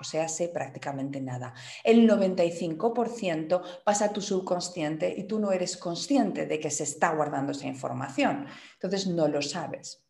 O 0.00 0.04
sea, 0.04 0.26
sé 0.28 0.48
prácticamente 0.48 1.20
nada. 1.20 1.52
El 1.84 2.08
95% 2.08 3.82
pasa 3.84 4.06
a 4.06 4.12
tu 4.14 4.22
subconsciente 4.22 5.14
y 5.14 5.24
tú 5.24 5.38
no 5.38 5.52
eres 5.52 5.76
consciente 5.76 6.46
de 6.46 6.58
que 6.58 6.70
se 6.70 6.84
está 6.84 7.14
guardando 7.14 7.52
esa 7.52 7.66
información. 7.66 8.46
Entonces 8.72 9.06
no 9.06 9.28
lo 9.28 9.42
sabes. 9.42 10.02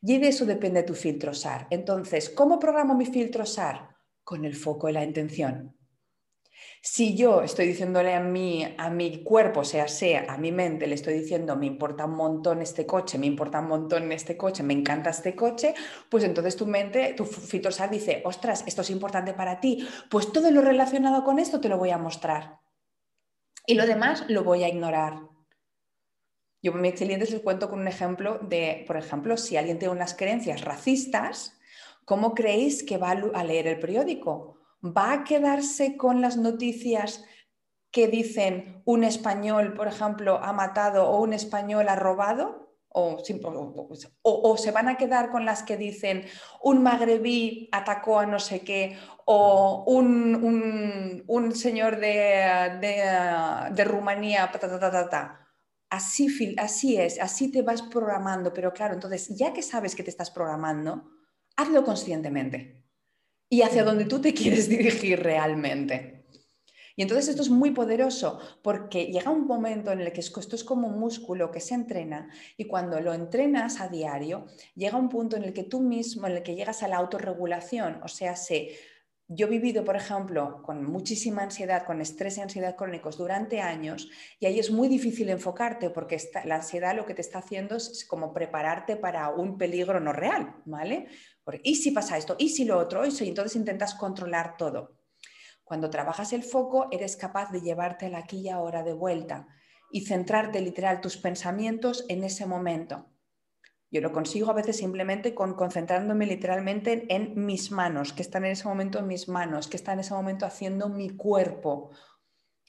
Y 0.00 0.18
de 0.18 0.28
eso 0.28 0.46
depende 0.46 0.84
tu 0.84 0.94
filtro 0.94 1.34
SAR. 1.34 1.66
Entonces, 1.70 2.30
¿cómo 2.30 2.60
programo 2.60 2.94
mi 2.94 3.06
filtro 3.06 3.44
SAR? 3.44 3.88
Con 4.22 4.44
el 4.44 4.54
foco 4.54 4.88
y 4.88 4.92
la 4.92 5.02
intención. 5.02 5.76
Si 6.86 7.16
yo 7.16 7.40
estoy 7.40 7.68
diciéndole 7.68 8.12
a 8.12 8.20
mi, 8.20 8.62
a 8.76 8.90
mi 8.90 9.24
cuerpo, 9.24 9.64
sea, 9.64 9.88
sea, 9.88 10.26
a 10.28 10.36
mi 10.36 10.52
mente, 10.52 10.86
le 10.86 10.94
estoy 10.94 11.14
diciendo, 11.14 11.56
me 11.56 11.64
importa 11.64 12.04
un 12.04 12.14
montón 12.14 12.60
este 12.60 12.84
coche, 12.84 13.16
me 13.16 13.24
importa 13.24 13.60
un 13.60 13.68
montón 13.68 14.12
este 14.12 14.36
coche, 14.36 14.62
me 14.62 14.74
encanta 14.74 15.08
este 15.08 15.34
coche, 15.34 15.74
pues 16.10 16.24
entonces 16.24 16.56
tu 16.56 16.66
mente, 16.66 17.14
tu 17.14 17.24
fitosal 17.24 17.88
dice, 17.88 18.20
ostras, 18.26 18.64
esto 18.66 18.82
es 18.82 18.90
importante 18.90 19.32
para 19.32 19.60
ti, 19.60 19.88
pues 20.10 20.30
todo 20.30 20.50
lo 20.50 20.60
relacionado 20.60 21.24
con 21.24 21.38
esto 21.38 21.58
te 21.58 21.70
lo 21.70 21.78
voy 21.78 21.88
a 21.88 21.96
mostrar. 21.96 22.60
Y 23.66 23.76
lo 23.76 23.86
demás 23.86 24.26
lo 24.28 24.44
voy 24.44 24.62
a 24.62 24.68
ignorar. 24.68 25.22
Yo 26.62 26.74
a 26.74 26.76
mis 26.76 26.92
clientes 26.92 27.30
les 27.30 27.40
cuento 27.40 27.70
con 27.70 27.80
un 27.80 27.88
ejemplo 27.88 28.40
de, 28.42 28.84
por 28.86 28.98
ejemplo, 28.98 29.38
si 29.38 29.56
alguien 29.56 29.78
tiene 29.78 29.94
unas 29.94 30.12
creencias 30.12 30.60
racistas, 30.60 31.58
¿cómo 32.04 32.34
creéis 32.34 32.82
que 32.82 32.98
va 32.98 33.12
a 33.12 33.44
leer 33.44 33.68
el 33.68 33.78
periódico? 33.78 34.63
¿Va 34.84 35.12
a 35.12 35.24
quedarse 35.24 35.96
con 35.96 36.20
las 36.20 36.36
noticias 36.36 37.24
que 37.90 38.08
dicen 38.08 38.82
un 38.84 39.04
español, 39.04 39.72
por 39.74 39.88
ejemplo, 39.88 40.40
ha 40.42 40.52
matado 40.52 41.08
o 41.08 41.22
un 41.22 41.32
español 41.32 41.88
ha 41.88 41.96
robado? 41.96 42.62
O, 42.96 44.56
se 44.56 44.70
van 44.70 44.88
a 44.88 44.96
quedar 44.96 45.32
con 45.32 45.44
las 45.44 45.64
que 45.64 45.76
dicen 45.76 46.26
un 46.62 46.84
magrebí 46.84 47.68
atacó 47.72 48.20
a 48.20 48.26
no 48.26 48.38
sé 48.38 48.60
qué 48.60 48.96
o 49.24 49.82
un, 49.84 51.52
señor 51.56 51.98
de, 51.98 53.84
Rumanía, 53.84 54.52
Así, 55.90 56.54
así 56.56 56.96
es, 56.96 57.20
así 57.20 57.50
te 57.50 57.62
vas 57.62 57.82
programando, 57.82 58.52
pero 58.52 58.72
claro, 58.72 58.94
entonces 58.94 59.28
ya 59.36 59.52
que 59.52 59.62
sabes 59.62 59.94
que 59.94 60.02
te 60.02 60.10
estás 60.10 60.30
programando, 60.30 61.10
hazlo 61.56 61.84
conscientemente 61.84 62.83
y 63.48 63.62
hacia 63.62 63.84
dónde 63.84 64.04
tú 64.04 64.20
te 64.20 64.34
quieres 64.34 64.68
dirigir 64.68 65.20
realmente. 65.20 66.14
Y 66.96 67.02
entonces 67.02 67.28
esto 67.28 67.42
es 67.42 67.50
muy 67.50 67.72
poderoso 67.72 68.38
porque 68.62 69.06
llega 69.06 69.30
un 69.30 69.46
momento 69.46 69.90
en 69.90 70.00
el 70.00 70.12
que 70.12 70.20
esto 70.20 70.54
es 70.54 70.62
como 70.62 70.88
un 70.88 70.98
músculo 70.98 71.50
que 71.50 71.60
se 71.60 71.74
entrena 71.74 72.30
y 72.56 72.66
cuando 72.66 73.00
lo 73.00 73.12
entrenas 73.12 73.80
a 73.80 73.88
diario, 73.88 74.46
llega 74.76 74.96
un 74.96 75.08
punto 75.08 75.36
en 75.36 75.44
el 75.44 75.52
que 75.52 75.64
tú 75.64 75.80
mismo, 75.80 76.26
en 76.26 76.34
el 76.34 76.42
que 76.42 76.54
llegas 76.54 76.82
a 76.82 76.88
la 76.88 76.98
autorregulación, 76.98 78.00
o 78.04 78.08
sea, 78.08 78.36
se, 78.36 78.76
yo 79.26 79.46
he 79.46 79.50
vivido, 79.50 79.84
por 79.84 79.96
ejemplo, 79.96 80.62
con 80.62 80.84
muchísima 80.84 81.42
ansiedad, 81.42 81.84
con 81.84 82.00
estrés 82.00 82.38
y 82.38 82.42
ansiedad 82.42 82.76
crónicos 82.76 83.16
durante 83.16 83.60
años 83.60 84.08
y 84.38 84.46
ahí 84.46 84.60
es 84.60 84.70
muy 84.70 84.86
difícil 84.86 85.30
enfocarte 85.30 85.90
porque 85.90 86.18
la 86.44 86.56
ansiedad 86.56 86.94
lo 86.94 87.06
que 87.06 87.14
te 87.14 87.22
está 87.22 87.38
haciendo 87.38 87.74
es 87.74 88.04
como 88.04 88.32
prepararte 88.32 88.96
para 88.96 89.30
un 89.30 89.58
peligro 89.58 89.98
no 89.98 90.12
real, 90.12 90.54
¿vale? 90.64 91.08
¿Y 91.62 91.76
si 91.76 91.90
pasa 91.90 92.16
esto? 92.16 92.36
¿Y 92.38 92.48
si 92.50 92.64
lo 92.64 92.78
otro? 92.78 93.04
Y 93.04 93.28
entonces 93.28 93.56
intentas 93.56 93.94
controlar 93.94 94.56
todo. 94.56 94.98
Cuando 95.64 95.90
trabajas 95.90 96.32
el 96.32 96.42
foco, 96.42 96.88
eres 96.90 97.16
capaz 97.16 97.50
de 97.50 97.60
llevarte 97.60 98.08
la 98.08 98.18
aquí 98.18 98.40
y 98.40 98.48
ahora 98.48 98.82
de 98.82 98.92
vuelta 98.92 99.46
y 99.90 100.06
centrarte 100.06 100.60
literal 100.60 101.00
tus 101.00 101.16
pensamientos 101.16 102.04
en 102.08 102.24
ese 102.24 102.46
momento. 102.46 103.06
Yo 103.90 104.00
lo 104.00 104.12
consigo 104.12 104.50
a 104.50 104.54
veces 104.54 104.76
simplemente 104.76 105.34
con 105.34 105.54
concentrándome 105.54 106.26
literalmente 106.26 107.06
en, 107.08 107.46
mis 107.46 107.70
manos, 107.70 108.12
que 108.12 108.22
están 108.22 108.44
en 108.44 108.52
ese 108.52 108.66
momento 108.66 108.98
en 108.98 109.06
mis 109.06 109.28
manos, 109.28 109.68
que 109.68 109.76
están 109.76 109.94
en 109.94 110.00
ese 110.00 110.14
momento 110.14 110.46
haciendo 110.46 110.88
mi 110.88 111.10
cuerpo. 111.10 111.90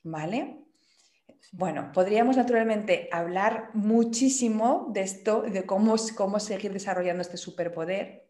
¿Vale? 0.03 0.63
Bueno, 1.51 1.91
podríamos 1.93 2.37
naturalmente 2.37 3.09
hablar 3.11 3.71
muchísimo 3.73 4.87
de 4.93 5.01
esto, 5.01 5.41
de 5.41 5.65
cómo, 5.65 5.95
cómo 6.15 6.39
seguir 6.39 6.71
desarrollando 6.71 7.21
este 7.21 7.37
superpoder, 7.37 8.29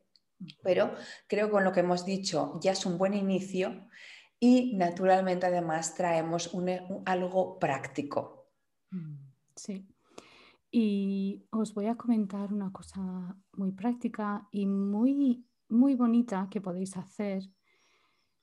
pero 0.62 0.94
creo 1.27 1.48
que 1.48 1.51
con 1.51 1.63
lo 1.63 1.72
que 1.72 1.80
hemos 1.82 2.06
dicho 2.06 2.60
ya 2.62 2.72
es 2.72 2.86
un 2.86 2.98
buen 2.98 3.13
inicio 3.13 3.88
y 4.39 4.75
naturalmente 4.75 5.46
además 5.46 5.96
traemos 5.96 6.51
algo 7.06 7.58
práctico. 7.60 8.50
Mm, 8.92 9.15
sí. 9.56 9.88
Y 10.72 11.46
os 11.51 11.74
voy 11.74 11.86
a 11.88 11.96
comentar 11.96 12.51
una 12.54 12.72
cosa 12.72 13.38
muy 13.54 13.72
práctica 13.72 14.48
y 14.51 14.65
muy, 14.65 15.46
muy 15.70 15.96
bonita 15.96 16.48
que 16.51 16.60
podéis 16.60 16.98
hacer. 16.98 17.44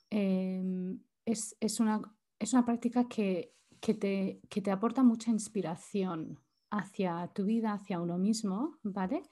Em, 0.08 0.98
es, 1.26 1.54
una, 1.78 2.00
es, 2.38 2.52
una, 2.52 2.64
práctica 2.64 3.06
que, 3.08 3.54
que, 3.80 3.94
te, 3.94 4.40
que 4.48 4.62
te 4.62 4.70
aporta 4.70 5.02
mucha 5.02 5.30
inspiración 5.30 6.40
hacia 6.70 7.30
tu 7.34 7.44
vida, 7.44 7.74
hacia 7.74 8.00
uno 8.00 8.18
mismo, 8.18 8.78
¿vale? 8.82 9.22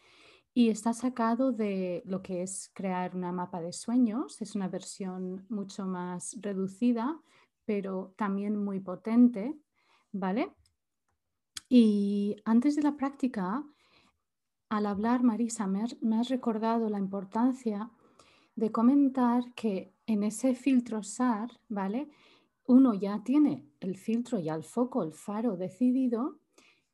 Y 0.52 0.69
está 0.69 0.92
sacado 0.92 1.52
de 1.52 2.02
lo 2.04 2.23
que 2.23 2.42
es 2.42 2.71
crear 2.75 3.14
una 3.14 3.33
mapa 3.33 3.61
de 3.61 3.73
sueños. 3.73 4.40
Es 4.42 4.54
una 4.54 4.69
versión 4.69 5.47
mucho 5.49 5.87
más 5.87 6.37
reducida, 6.40 7.21
pero 7.64 8.14
también 8.16 8.57
muy 8.57 8.80
potente, 8.80 9.57
¿vale? 10.12 10.52
Y 11.69 12.37
antes 12.45 12.75
de 12.75 12.83
la 12.83 12.97
práctica, 12.97 13.64
al 14.69 14.87
hablar, 14.87 15.23
Marisa, 15.23 15.66
me 15.69 15.83
has, 15.83 16.28
recordado 16.28 16.88
la 16.88 16.99
importancia 16.99 17.90
de 18.57 18.73
comentar 18.73 19.52
que 19.54 19.95
en 20.07 20.25
ese 20.25 20.54
filtro 20.54 21.04
SAR, 21.04 21.50
¿vale? 21.69 22.09
Uno 22.66 22.95
ya 22.95 23.23
tiene 23.23 23.69
el 23.78 23.97
filtro 23.97 24.40
y 24.40 24.49
el 24.49 24.64
foco, 24.64 25.02
el 25.02 25.12
faro 25.12 25.57
decidido 25.57 26.40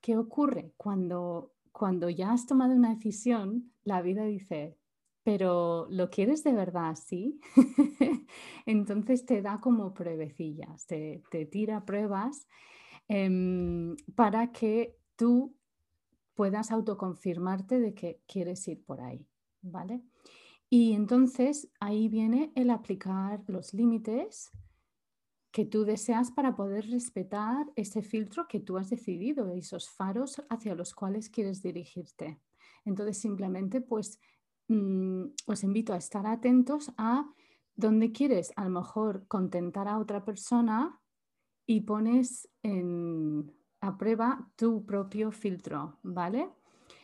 ¿qué 0.06 0.16
ocurre? 0.16 0.72
Cuando, 0.76 1.55
cuando 1.76 2.08
ya 2.08 2.32
has 2.32 2.46
tomado 2.46 2.74
una 2.74 2.94
decisión, 2.94 3.70
la 3.84 4.00
vida 4.00 4.24
dice, 4.24 4.78
pero 5.22 5.86
¿lo 5.90 6.08
quieres 6.08 6.42
de 6.42 6.54
verdad 6.54 6.88
así? 6.88 7.38
Entonces 8.66 9.26
te 9.26 9.42
da 9.42 9.60
como 9.60 9.92
pruebecillas, 9.92 10.86
te, 10.86 11.22
tira 11.50 11.84
pruebas 11.84 12.48
em, 13.08 13.94
para 14.14 14.52
que 14.52 14.96
tú 15.16 15.54
puedas 16.32 16.70
autoconfirmarte 16.70 17.78
de 17.78 17.92
que 17.92 18.22
quieres 18.26 18.66
ir 18.68 18.82
por 18.82 19.02
ahí, 19.02 19.28
¿vale? 19.60 20.02
Y 20.70 20.94
entonces 20.94 21.70
ahí 21.78 22.08
viene 22.08 22.52
el 22.54 22.70
aplicar 22.70 23.44
los 23.48 23.74
límites 23.74 24.50
que 25.56 25.64
tú 25.64 25.84
deseas 25.84 26.30
para 26.30 26.54
poder 26.54 26.84
respetar 26.90 27.64
ese 27.76 28.02
filtro 28.02 28.46
que 28.46 28.60
tú 28.60 28.76
has 28.76 28.90
decidido, 28.90 29.48
esos 29.48 29.88
faros 29.88 30.42
hacia 30.50 30.74
los 30.74 30.92
cuales 30.92 31.30
quieres 31.30 31.62
dirigirte. 31.62 32.38
Entonces 32.84 33.16
simplemente 33.16 33.80
pues 33.80 34.20
Mm, 34.68 35.26
os 35.46 35.62
invito 35.62 35.92
a 35.92 35.96
estar 35.96 36.26
atentos 36.26 36.92
a 36.98 37.24
dónde 37.76 38.10
quieres 38.10 38.52
a 38.56 38.64
lo 38.64 38.70
mejor 38.70 39.26
contentar 39.28 39.86
a 39.86 39.98
otra 39.98 40.24
persona 40.24 41.00
y 41.66 41.82
pones 41.82 42.48
a 43.80 43.96
prueba 43.96 44.50
tu 44.56 44.84
propio 44.84 45.30
filtro, 45.30 45.98
¿vale? 46.02 46.48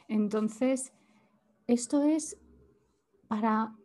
Entonces, 0.09 0.93
esto 1.67 2.03
es 2.03 2.39
para 3.29 3.77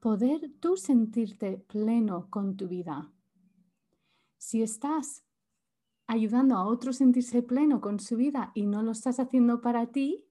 poder 0.00 0.50
tú 0.58 0.76
sentirte 0.76 1.58
pleno 1.58 2.28
con 2.30 2.56
tu 2.56 2.68
vida. 2.68 3.10
Si 4.42 4.60
estás 4.60 5.24
ayudando 6.08 6.56
a 6.56 6.66
otro 6.66 6.90
a 6.90 6.92
sentirse 6.92 7.44
pleno 7.44 7.80
con 7.80 8.00
su 8.00 8.16
vida 8.16 8.50
y 8.56 8.66
no 8.66 8.82
lo 8.82 8.90
estás 8.90 9.20
haciendo 9.20 9.60
para 9.60 9.92
ti, 9.92 10.26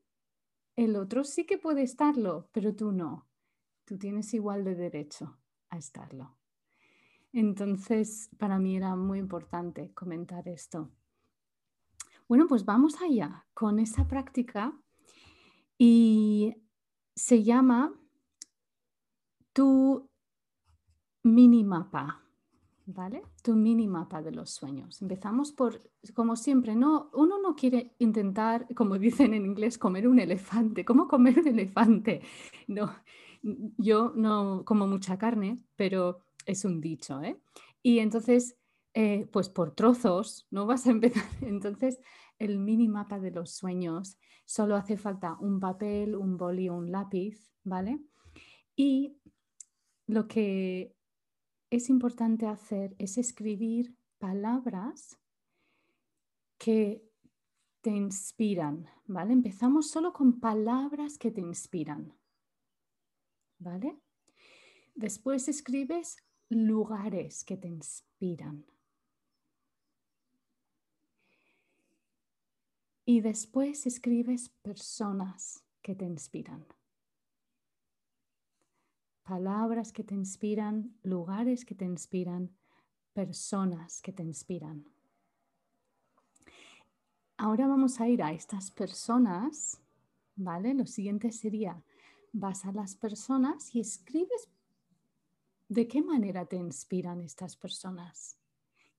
el 0.76 0.98
otro 0.98 1.24
sí 1.24 1.46
que 1.46 1.58
puede 1.58 1.84
estarlo, 1.84 2.50
pero 2.52 2.76
tú 2.76 2.92
no. 2.92 3.30
Tú 3.86 3.98
tienes 3.98 4.34
igual 4.34 4.66
de 4.66 4.76
derecho 4.76 5.40
a 5.70 5.78
estarlo. 5.78 6.38
Entonces, 7.32 8.30
para 8.38 8.60
mí 8.60 8.76
era 8.76 8.98
muy 8.98 9.18
importante 9.18 9.94
comentar 9.94 10.46
esto. 10.50 10.92
Bueno, 12.28 12.48
pues 12.48 12.66
vamos 12.66 13.02
allá 13.02 13.48
con 13.54 13.80
esa 13.80 14.10
práctica 14.10 14.78
y 15.78 16.54
se 17.16 17.44
llama 17.44 17.98
tu 19.54 20.10
mini 21.24 21.64
mapa. 21.64 22.22
¿Vale? 22.94 23.24
Tu 23.44 23.56
mini 23.56 23.88
mapa 23.88 24.22
de 24.22 24.32
los 24.32 24.52
sueños. 24.52 25.02
Empezamos 25.02 25.52
por, 25.52 25.82
como 26.14 26.36
siempre, 26.36 26.76
no, 26.76 27.10
uno 27.14 27.40
no 27.42 27.56
quiere 27.56 27.96
intentar, 28.00 28.68
como 28.76 28.98
dicen 29.00 29.34
en 29.34 29.46
inglés, 29.46 29.78
comer 29.78 30.08
un 30.08 30.20
elefante. 30.20 30.86
¿Cómo 30.86 31.08
comer 31.08 31.40
un 31.40 31.48
elefante? 31.48 32.22
No, 32.68 32.94
yo 33.78 34.14
no 34.16 34.64
como 34.66 34.88
mucha 34.88 35.18
carne, 35.18 35.60
pero 35.76 36.20
es 36.46 36.64
un 36.64 36.80
dicho, 36.80 37.22
¿eh? 37.22 37.42
Y 37.82 38.00
entonces, 38.00 38.58
eh, 38.94 39.28
pues 39.32 39.50
por 39.50 39.74
trozos, 39.76 40.48
no 40.52 40.66
vas 40.68 40.88
a 40.88 40.92
empezar. 40.92 41.26
Entonces, 41.42 42.00
el 42.40 42.60
mini 42.60 42.88
mapa 42.88 43.20
de 43.20 43.32
los 43.32 43.52
sueños 43.52 44.18
solo 44.46 44.76
hace 44.76 44.98
falta 44.98 45.38
un 45.40 45.60
papel, 45.60 46.16
un 46.16 46.38
boli, 46.38 46.70
un 46.70 46.92
lápiz, 46.92 47.52
¿vale? 47.64 48.00
Y 48.76 49.18
lo 50.08 50.28
que 50.28 50.96
es 51.72 51.90
importante 51.90 52.46
hacer 52.46 52.96
es 53.00 53.18
escribir 53.18 53.96
palabras 54.20 55.18
que 56.58 57.10
te 57.80 57.90
inspiran, 57.90 58.88
¿vale? 59.08 59.34
Empezamos 59.34 59.90
solo 59.90 60.14
con 60.14 60.40
palabras 60.40 61.18
que 61.18 61.32
te 61.32 61.42
inspiran, 61.42 62.14
¿vale? 63.58 63.98
Después 64.94 65.48
escribes 65.48 66.18
lugares 66.50 67.44
que 67.46 67.58
te 67.58 67.70
inspiran. 67.70 68.66
Y 73.06 73.22
después 73.22 73.88
escribes 73.88 74.50
personas 74.62 75.64
que 75.82 75.96
te 75.96 76.06
inspiran 76.06 76.68
palabras 79.32 79.94
que 79.94 80.04
te 80.04 80.14
inspiran, 80.14 80.94
lugares 81.04 81.64
que 81.64 81.74
te 81.74 81.86
inspiran, 81.86 82.52
personas 83.14 84.02
que 84.02 84.12
te 84.12 84.24
inspiran. 84.24 84.84
Ahora 87.38 87.66
vamos 87.66 88.02
a 88.02 88.10
ir 88.10 88.22
a 88.24 88.34
estas 88.34 88.72
personas, 88.72 89.80
¿vale? 90.36 90.74
Lo 90.74 90.86
siguiente 90.86 91.32
sería, 91.32 91.82
vas 92.34 92.66
a 92.66 92.74
las 92.74 92.98
personas 92.98 93.74
y 93.74 93.80
escribes 93.80 94.50
de 95.70 95.88
qué 95.88 96.02
manera 96.02 96.46
te 96.46 96.58
inspiran 96.58 97.22
estas 97.22 97.56
personas, 97.56 98.38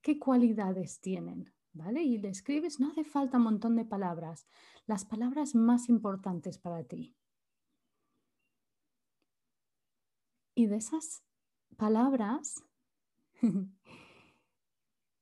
qué 0.00 0.18
cualidades 0.18 0.98
tienen, 1.02 1.52
¿vale? 1.74 2.02
Y 2.04 2.16
le 2.16 2.30
escribes, 2.30 2.80
no 2.80 2.88
hace 2.88 3.04
falta 3.04 3.36
un 3.36 3.44
montón 3.44 3.76
de 3.76 3.84
palabras, 3.84 4.46
las 4.86 5.04
palabras 5.04 5.54
más 5.54 5.90
importantes 5.90 6.56
para 6.56 6.84
ti. 6.84 7.14
Y 10.54 10.66
de 10.66 10.76
esas 10.76 11.24
palabras 11.76 12.62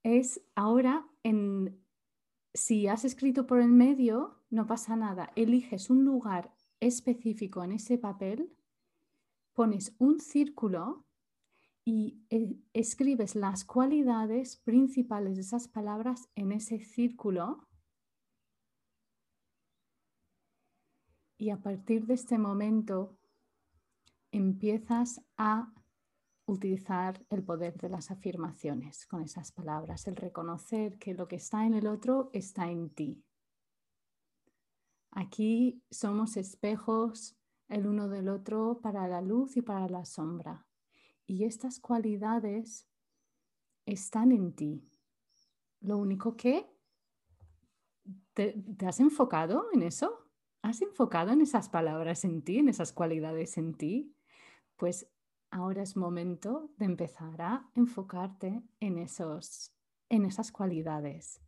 es 0.03 0.41
ahora 0.55 1.07
en, 1.23 1.81
si 2.53 2.87
has 2.87 3.05
escrito 3.05 3.47
por 3.47 3.59
el 3.59 3.69
medio, 3.69 4.41
no 4.49 4.67
pasa 4.67 4.95
nada. 4.95 5.31
Eliges 5.35 5.89
un 5.89 6.03
lugar 6.03 6.53
específico 6.79 7.63
en 7.63 7.73
ese 7.73 7.97
papel, 7.97 8.53
pones 9.53 9.95
un 9.99 10.19
círculo 10.19 11.05
y 11.85 12.25
eh, 12.29 12.59
escribes 12.73 13.35
las 13.35 13.65
cualidades 13.65 14.57
principales 14.57 15.35
de 15.35 15.41
esas 15.41 15.67
palabras 15.67 16.29
en 16.35 16.51
ese 16.51 16.79
círculo. 16.79 17.67
Y 21.37 21.49
a 21.49 21.61
partir 21.61 22.05
de 22.05 22.13
este 22.13 22.37
momento 22.37 23.17
empiezas 24.31 25.21
a 25.37 25.73
utilizar 26.45 27.25
el 27.29 27.43
poder 27.43 27.77
de 27.77 27.89
las 27.89 28.11
afirmaciones 28.11 29.05
con 29.05 29.21
esas 29.21 29.51
palabras, 29.51 30.07
el 30.07 30.15
reconocer 30.15 30.97
que 30.97 31.13
lo 31.13 31.27
que 31.27 31.37
está 31.37 31.65
en 31.65 31.73
el 31.73 31.87
otro 31.87 32.29
está 32.33 32.69
en 32.69 32.89
ti. 32.89 33.23
Aquí 35.11 35.83
somos 35.89 36.37
espejos 36.37 37.37
el 37.67 37.87
uno 37.87 38.09
del 38.09 38.29
otro 38.29 38.79
para 38.81 39.07
la 39.07 39.21
luz 39.21 39.55
y 39.57 39.61
para 39.61 39.87
la 39.87 40.05
sombra. 40.05 40.67
Y 41.25 41.45
estas 41.45 41.79
cualidades 41.79 42.87
están 43.85 44.31
en 44.31 44.53
ti. 44.53 44.89
Lo 45.79 45.97
único 45.97 46.35
que 46.35 46.69
te, 48.33 48.53
te 48.77 48.87
has 48.87 48.99
enfocado 48.99 49.67
en 49.73 49.83
eso, 49.83 50.29
has 50.61 50.81
enfocado 50.81 51.31
en 51.31 51.41
esas 51.41 51.69
palabras 51.69 52.23
en 52.23 52.41
ti, 52.41 52.59
en 52.59 52.69
esas 52.69 52.91
cualidades 52.91 53.57
en 53.57 53.73
ti 53.73 54.15
pues 54.81 55.07
ahora 55.51 55.83
es 55.83 55.95
momento 55.95 56.71
de 56.77 56.85
empezar 56.85 57.39
a 57.39 57.69
enfocarte 57.75 58.63
en, 58.79 58.97
esos, 58.97 59.71
en 60.09 60.25
esas 60.25 60.51
cualidades. 60.51 61.39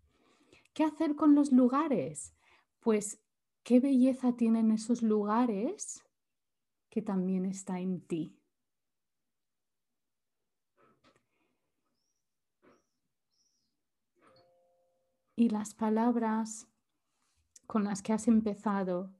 ¿Qué 0.75 0.83
hacer 0.83 1.15
con 1.15 1.33
los 1.33 1.51
lugares? 1.51 2.35
Pues 2.79 3.23
qué 3.63 3.79
belleza 3.79 4.33
tienen 4.33 4.69
esos 4.69 5.01
lugares 5.01 6.03
que 6.91 7.01
también 7.01 7.45
está 7.45 7.79
en 7.79 8.01
ti. 8.01 8.39
Y 15.35 15.49
las 15.49 15.73
palabras 15.73 16.67
con 17.65 17.83
las 17.85 18.03
que 18.03 18.13
has 18.13 18.27
empezado 18.27 19.11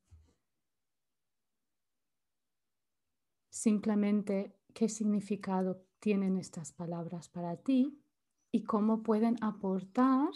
simplemente 3.63 4.53
qué 4.73 4.89
significado 4.89 5.85
tienen 5.99 6.35
estas 6.35 6.73
palabras 6.73 7.29
para 7.29 7.55
ti 7.55 7.97
y 8.51 8.65
cómo 8.65 9.03
pueden 9.03 9.41
aportar 9.41 10.29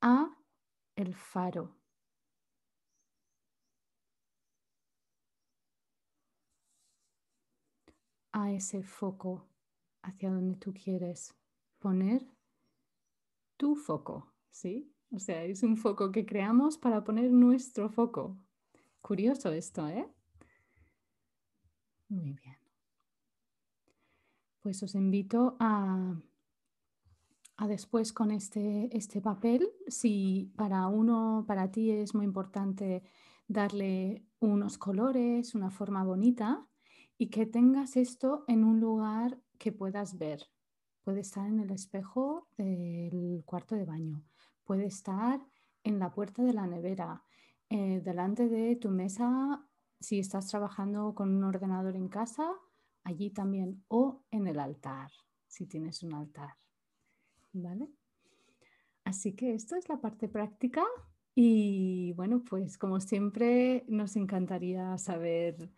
a 0.00 0.36
el 0.96 1.14
faro. 1.14 1.76
a 8.32 8.52
ese 8.52 8.82
foco 8.82 9.48
hacia 10.02 10.30
donde 10.30 10.56
tú 10.56 10.74
quieres 10.74 11.34
poner 11.78 12.20
tu 13.56 13.76
foco, 13.76 14.34
¿sí? 14.50 14.92
O 15.10 15.18
sea, 15.18 15.42
es 15.44 15.62
un 15.62 15.78
foco 15.78 16.12
que 16.12 16.26
creamos 16.26 16.76
para 16.76 17.02
poner 17.02 17.32
nuestro 17.32 17.88
foco. 17.88 18.36
Curioso 19.00 19.50
esto, 19.52 19.88
¿eh? 19.88 20.15
Muy 22.08 22.32
bien. 22.32 22.56
Pues 24.60 24.82
os 24.82 24.94
invito 24.94 25.56
a, 25.60 26.14
a 27.56 27.66
después 27.68 28.12
con 28.12 28.30
este, 28.30 28.96
este 28.96 29.20
papel, 29.20 29.68
si 29.88 30.52
para 30.56 30.86
uno, 30.88 31.44
para 31.46 31.70
ti 31.70 31.90
es 31.90 32.14
muy 32.14 32.24
importante 32.24 33.02
darle 33.48 34.24
unos 34.40 34.78
colores, 34.78 35.54
una 35.54 35.70
forma 35.70 36.04
bonita 36.04 36.66
y 37.18 37.28
que 37.28 37.46
tengas 37.46 37.96
esto 37.96 38.44
en 38.48 38.64
un 38.64 38.80
lugar 38.80 39.40
que 39.58 39.72
puedas 39.72 40.18
ver. 40.18 40.48
Puede 41.02 41.20
estar 41.20 41.46
en 41.46 41.60
el 41.60 41.70
espejo 41.70 42.48
del 42.56 43.42
cuarto 43.44 43.76
de 43.76 43.84
baño, 43.84 44.24
puede 44.64 44.86
estar 44.86 45.40
en 45.84 45.98
la 46.00 46.10
puerta 46.10 46.42
de 46.42 46.52
la 46.52 46.66
nevera, 46.66 47.22
eh, 47.68 48.00
delante 48.04 48.48
de 48.48 48.76
tu 48.76 48.90
mesa 48.90 49.64
si 50.00 50.18
estás 50.18 50.48
trabajando 50.48 51.14
con 51.14 51.34
un 51.34 51.44
ordenador 51.44 51.96
en 51.96 52.08
casa, 52.08 52.50
allí 53.04 53.30
también, 53.30 53.84
o 53.88 54.24
en 54.30 54.46
el 54.46 54.58
altar, 54.58 55.10
si 55.46 55.66
tienes 55.66 56.02
un 56.02 56.14
altar. 56.14 56.54
¿Vale? 57.52 57.88
Así 59.04 59.34
que 59.34 59.54
esto 59.54 59.76
es 59.76 59.88
la 59.88 60.00
parte 60.00 60.28
práctica 60.28 60.82
y 61.34 62.12
bueno, 62.14 62.42
pues 62.42 62.76
como 62.76 62.98
siempre 62.98 63.84
nos 63.88 64.16
encantaría 64.16 64.98
saber 64.98 65.70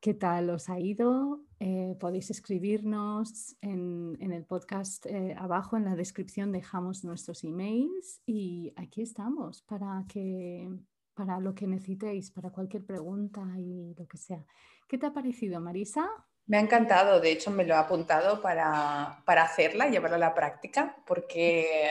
qué 0.00 0.14
tal 0.14 0.50
os 0.50 0.68
ha 0.68 0.78
ido. 0.78 1.40
Eh, 1.58 1.96
podéis 1.98 2.30
escribirnos 2.30 3.56
en, 3.62 4.16
el 4.20 4.44
podcast 4.44 5.06
eh, 5.06 5.34
abajo, 5.36 5.76
en 5.76 5.86
la 5.86 5.96
descripción 5.96 6.52
dejamos 6.52 7.04
nuestros 7.04 7.42
emails 7.42 8.20
y 8.26 8.72
aquí 8.76 9.02
estamos 9.02 9.62
para, 9.62 10.04
que, 10.08 10.70
para 11.16 11.40
lo 11.40 11.54
que 11.54 11.66
necesitéis, 11.66 12.30
para 12.30 12.50
cualquier 12.50 12.84
pregunta 12.84 13.42
y 13.58 13.94
lo 13.98 14.06
que 14.06 14.18
sea. 14.18 14.44
¿Qué 14.86 14.98
te 14.98 15.06
ha 15.06 15.12
parecido, 15.12 15.60
Marisa? 15.60 16.06
Me 16.46 16.58
ha 16.58 16.60
encantado, 16.60 17.18
de 17.20 17.32
hecho 17.32 17.50
me 17.50 17.64
lo 17.64 17.74
he 17.74 17.76
apuntado 17.76 18.40
para, 18.40 19.20
para 19.24 19.42
hacerla, 19.42 19.88
llevarla 19.88 20.16
a 20.16 20.20
la 20.20 20.34
práctica, 20.34 20.96
porque 21.04 21.86
eh, 21.86 21.90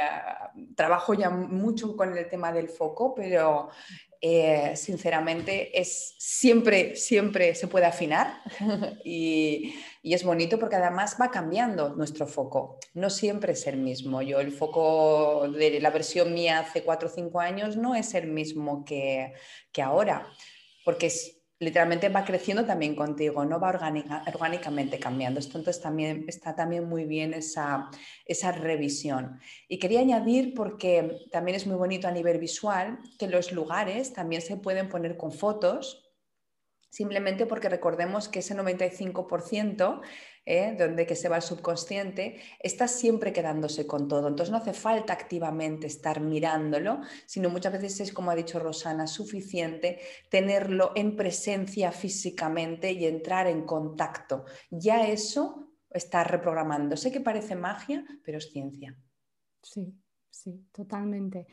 trabajo 0.76 1.13
ya 1.13 1.30
mucho 1.30 1.98
con 1.98 2.18
el 2.18 2.30
tema 2.30 2.54
del 2.54 2.70
foco, 2.70 3.13
pero 3.13 3.70
eh, 4.22 4.72
sinceramente 4.78 5.78
es 5.78 6.15
siempre, 6.18 6.96
siempre 6.96 7.54
se 7.54 7.68
puede 7.68 7.86
afinar 7.86 8.41
y, 9.04 9.76
y, 10.02 10.13
es 10.13 10.24
bonito 10.24 10.58
porque 10.58 10.78
además 10.78 11.18
va 11.22 11.30
cambiando 11.30 11.89
nuestro 11.89 12.26
foco, 12.26 12.80
no 12.94 13.10
siempre 13.10 13.54
es 13.54 13.68
el 13.68 13.78
mismo. 13.78 14.22
Yo 14.22 14.39
el 14.39 14.54
foco 14.54 15.50
de 15.50 15.82
la 15.82 15.89
versión 15.89 16.34
mía 16.34 16.60
hace 16.60 16.84
4 16.84 17.10
o 17.10 17.12
5 17.12 17.39
años 17.41 17.76
no 17.76 17.94
es 17.94 18.13
el 18.13 18.28
mismo 18.28 18.86
que, 18.86 19.34
que 19.74 19.82
ahora, 19.82 20.26
porque 20.86 21.08
es 21.08 21.35
literalmente 21.60 22.10
va 22.10 22.26
creciendo 22.26 22.65
también 22.65 22.96
contigo, 22.96 23.46
no 23.46 23.60
va 23.60 23.70
orgánicamente 23.70 25.00
cambiando. 25.00 25.39
Entonces 25.39 25.82
también 25.82 26.26
está 26.28 26.56
también 26.56 26.88
muy 26.89 27.06
bien 27.06 27.34
esa, 27.34 27.89
esa 28.26 28.52
revisión. 28.52 29.39
Y 29.68 29.80
quería 29.80 30.02
añadir, 30.02 30.54
porque 30.54 31.28
también 31.32 31.56
es 31.56 31.65
muy 31.65 31.78
bonito 31.78 32.08
a 32.08 32.12
nivel 32.12 32.39
visual, 32.39 33.00
que 33.18 33.28
los 33.28 33.52
lugares 33.52 34.13
también 34.13 34.41
se 34.41 34.58
pueden 34.58 34.89
poner 34.89 35.18
con 35.18 35.32
fotos 35.32 36.02
simplemente 36.96 37.46
porque 37.46 37.68
recordemos 37.68 38.30
que 38.30 38.39
ese 38.39 38.56
95% 38.56 40.02
¿eh? 40.45 40.75
donde 40.77 41.05
que 41.05 41.15
se 41.15 41.29
va 41.29 41.38
el 41.38 41.41
subconsciente, 41.41 42.39
está 42.60 42.88
siempre 42.88 43.34
quedándose 43.34 43.88
con 43.88 44.08
todo. 44.08 44.27
Entonces 44.27 44.51
no 44.51 44.58
hace 44.58 44.73
falta 44.73 45.13
activamente 45.13 45.88
estar 45.88 46.21
mirándolo, 46.21 47.01
sino 47.25 47.49
muchas 47.49 47.73
veces 47.73 47.99
es, 47.99 48.13
como 48.13 48.31
ha 48.31 48.36
dicho 48.36 48.60
Rosana, 48.60 49.08
suficiente 49.08 49.99
tenerlo 50.29 50.91
en 50.95 51.15
presencia 51.15 51.91
físicamente 51.91 52.91
y 52.91 53.05
entrar 53.05 53.47
en 53.47 53.65
contacto. 53.65 54.45
Ya 54.69 55.08
eso 55.08 55.71
está 55.89 56.23
reprogramando. 56.23 56.95
Sé 56.95 57.12
que 57.12 57.21
parece 57.21 57.55
magia, 57.55 58.05
pero 58.23 58.38
es 58.38 58.51
ciencia. 58.51 58.95
Sí, 59.62 59.93
sí, 60.29 60.67
totalmente. 60.71 61.47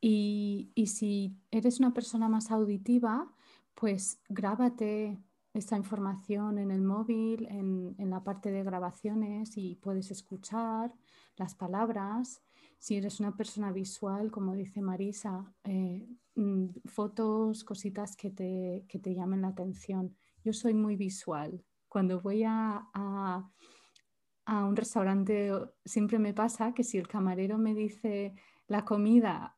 Y, 0.00 0.70
y 0.74 0.86
si 0.86 1.36
eres 1.50 1.80
una 1.80 1.92
persona 1.92 2.28
más 2.28 2.50
auditiva, 2.50 3.32
pues 3.74 4.20
grábate 4.28 5.18
esta 5.56 5.76
información 5.76 6.58
en 6.58 6.70
el 6.70 6.82
móvil, 6.82 7.46
en, 7.48 7.94
la 8.10 8.22
parte 8.22 8.50
de 8.50 8.62
grabaciones 8.62 9.56
y 9.56 9.76
puedes 9.76 10.10
escuchar 10.10 10.92
las 11.36 11.54
palabras. 11.54 12.42
Si 12.78 12.96
eres 12.96 13.20
una 13.20 13.34
persona 13.36 13.72
visual, 13.72 14.30
como 14.30 14.54
dice 14.54 14.82
Marisa, 14.82 15.52
eh, 15.64 16.06
mm, 16.34 16.66
fotos, 16.84 17.64
cositas 17.64 18.16
que 18.16 18.30
te, 18.30 18.84
que 18.88 18.98
te, 18.98 19.14
llamen 19.14 19.42
la 19.42 19.48
atención. 19.48 20.14
Yo 20.44 20.52
soy 20.52 20.74
muy 20.74 20.96
visual. 20.96 21.64
Cuando 21.88 22.20
voy 22.20 22.44
a, 22.44 22.88
a 22.92 24.64
un 24.64 24.76
restaurante, 24.76 25.50
siempre 25.84 26.18
me 26.18 26.34
pasa 26.34 26.74
que 26.74 26.84
si 26.84 26.98
el 26.98 27.08
camarero 27.08 27.56
me 27.58 27.74
dice 27.74 28.34
la 28.68 28.84
comida, 28.84 29.56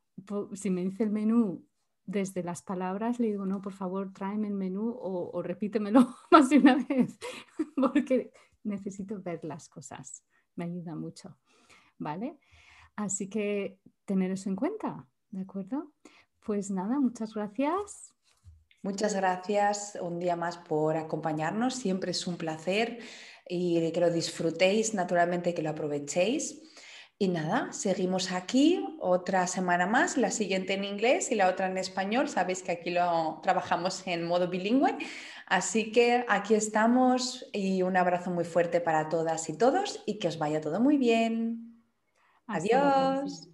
si 0.54 0.70
me 0.70 0.84
dice 0.84 1.02
el 1.02 1.10
menú 1.10 1.67
desde 2.08 2.42
las 2.42 2.62
palabras 2.62 3.20
le 3.20 3.26
digo, 3.26 3.44
no, 3.44 3.60
por 3.60 3.74
favor, 3.74 4.14
tráeme 4.14 4.48
el 4.48 4.54
menú 4.54 4.96
o, 4.98 5.42
repítemelo 5.42 6.08
más 6.30 6.48
de 6.48 6.58
una 6.58 6.76
vez, 6.88 7.18
porque 7.76 8.32
necesito 8.64 9.20
ver 9.20 9.44
las 9.44 9.68
cosas. 9.68 10.24
Me 10.56 10.64
ayuda 10.64 10.96
mucho. 10.96 11.36
¿Vale? 11.98 12.38
Así 12.96 13.28
que 13.28 13.78
tener 14.06 14.30
eso 14.30 14.48
en 14.48 14.56
cuenta, 14.56 15.06
¿de 15.30 15.42
acuerdo? 15.42 15.92
Pues 16.44 16.70
nada, 16.70 16.98
muchas 16.98 17.34
gracias. 17.34 18.14
Muchas 18.82 19.14
gracias 19.14 19.98
un 20.00 20.18
día 20.18 20.34
más 20.34 20.56
por 20.56 20.96
acompañarnos. 20.96 21.74
Siempre 21.74 22.12
es 22.12 22.26
un 22.26 22.38
placer 22.38 23.00
y 23.46 23.92
que 23.92 24.00
lo 24.00 24.10
disfrutéis, 24.10 24.94
naturalmente 24.94 25.52
que 25.52 25.62
lo 25.62 25.70
aprovechéis. 25.70 26.67
Y 27.20 27.26
nada, 27.26 27.72
seguimos 27.72 28.30
aquí 28.30 28.96
otra 29.00 29.48
semana 29.48 29.86
más, 29.88 30.16
la 30.16 30.30
siguiente 30.30 30.74
en 30.74 30.84
inglés 30.84 31.32
y 31.32 31.34
la 31.34 31.48
otra 31.48 31.66
en 31.66 31.76
español. 31.76 32.28
Sabéis 32.28 32.62
que 32.62 32.70
aquí 32.70 32.90
lo 32.90 33.40
trabajamos 33.42 34.06
en 34.06 34.24
modo 34.24 34.46
bilingüe. 34.46 34.96
Así 35.46 35.90
que 35.90 36.24
aquí 36.28 36.54
estamos 36.54 37.44
y 37.52 37.82
un 37.82 37.96
abrazo 37.96 38.30
muy 38.30 38.44
fuerte 38.44 38.80
para 38.80 39.08
todas 39.08 39.48
y 39.48 39.58
todos 39.58 40.00
y 40.06 40.20
que 40.20 40.28
os 40.28 40.38
vaya 40.38 40.60
todo 40.60 40.78
muy 40.78 40.96
bien. 40.96 41.82
Adiós. 42.46 43.48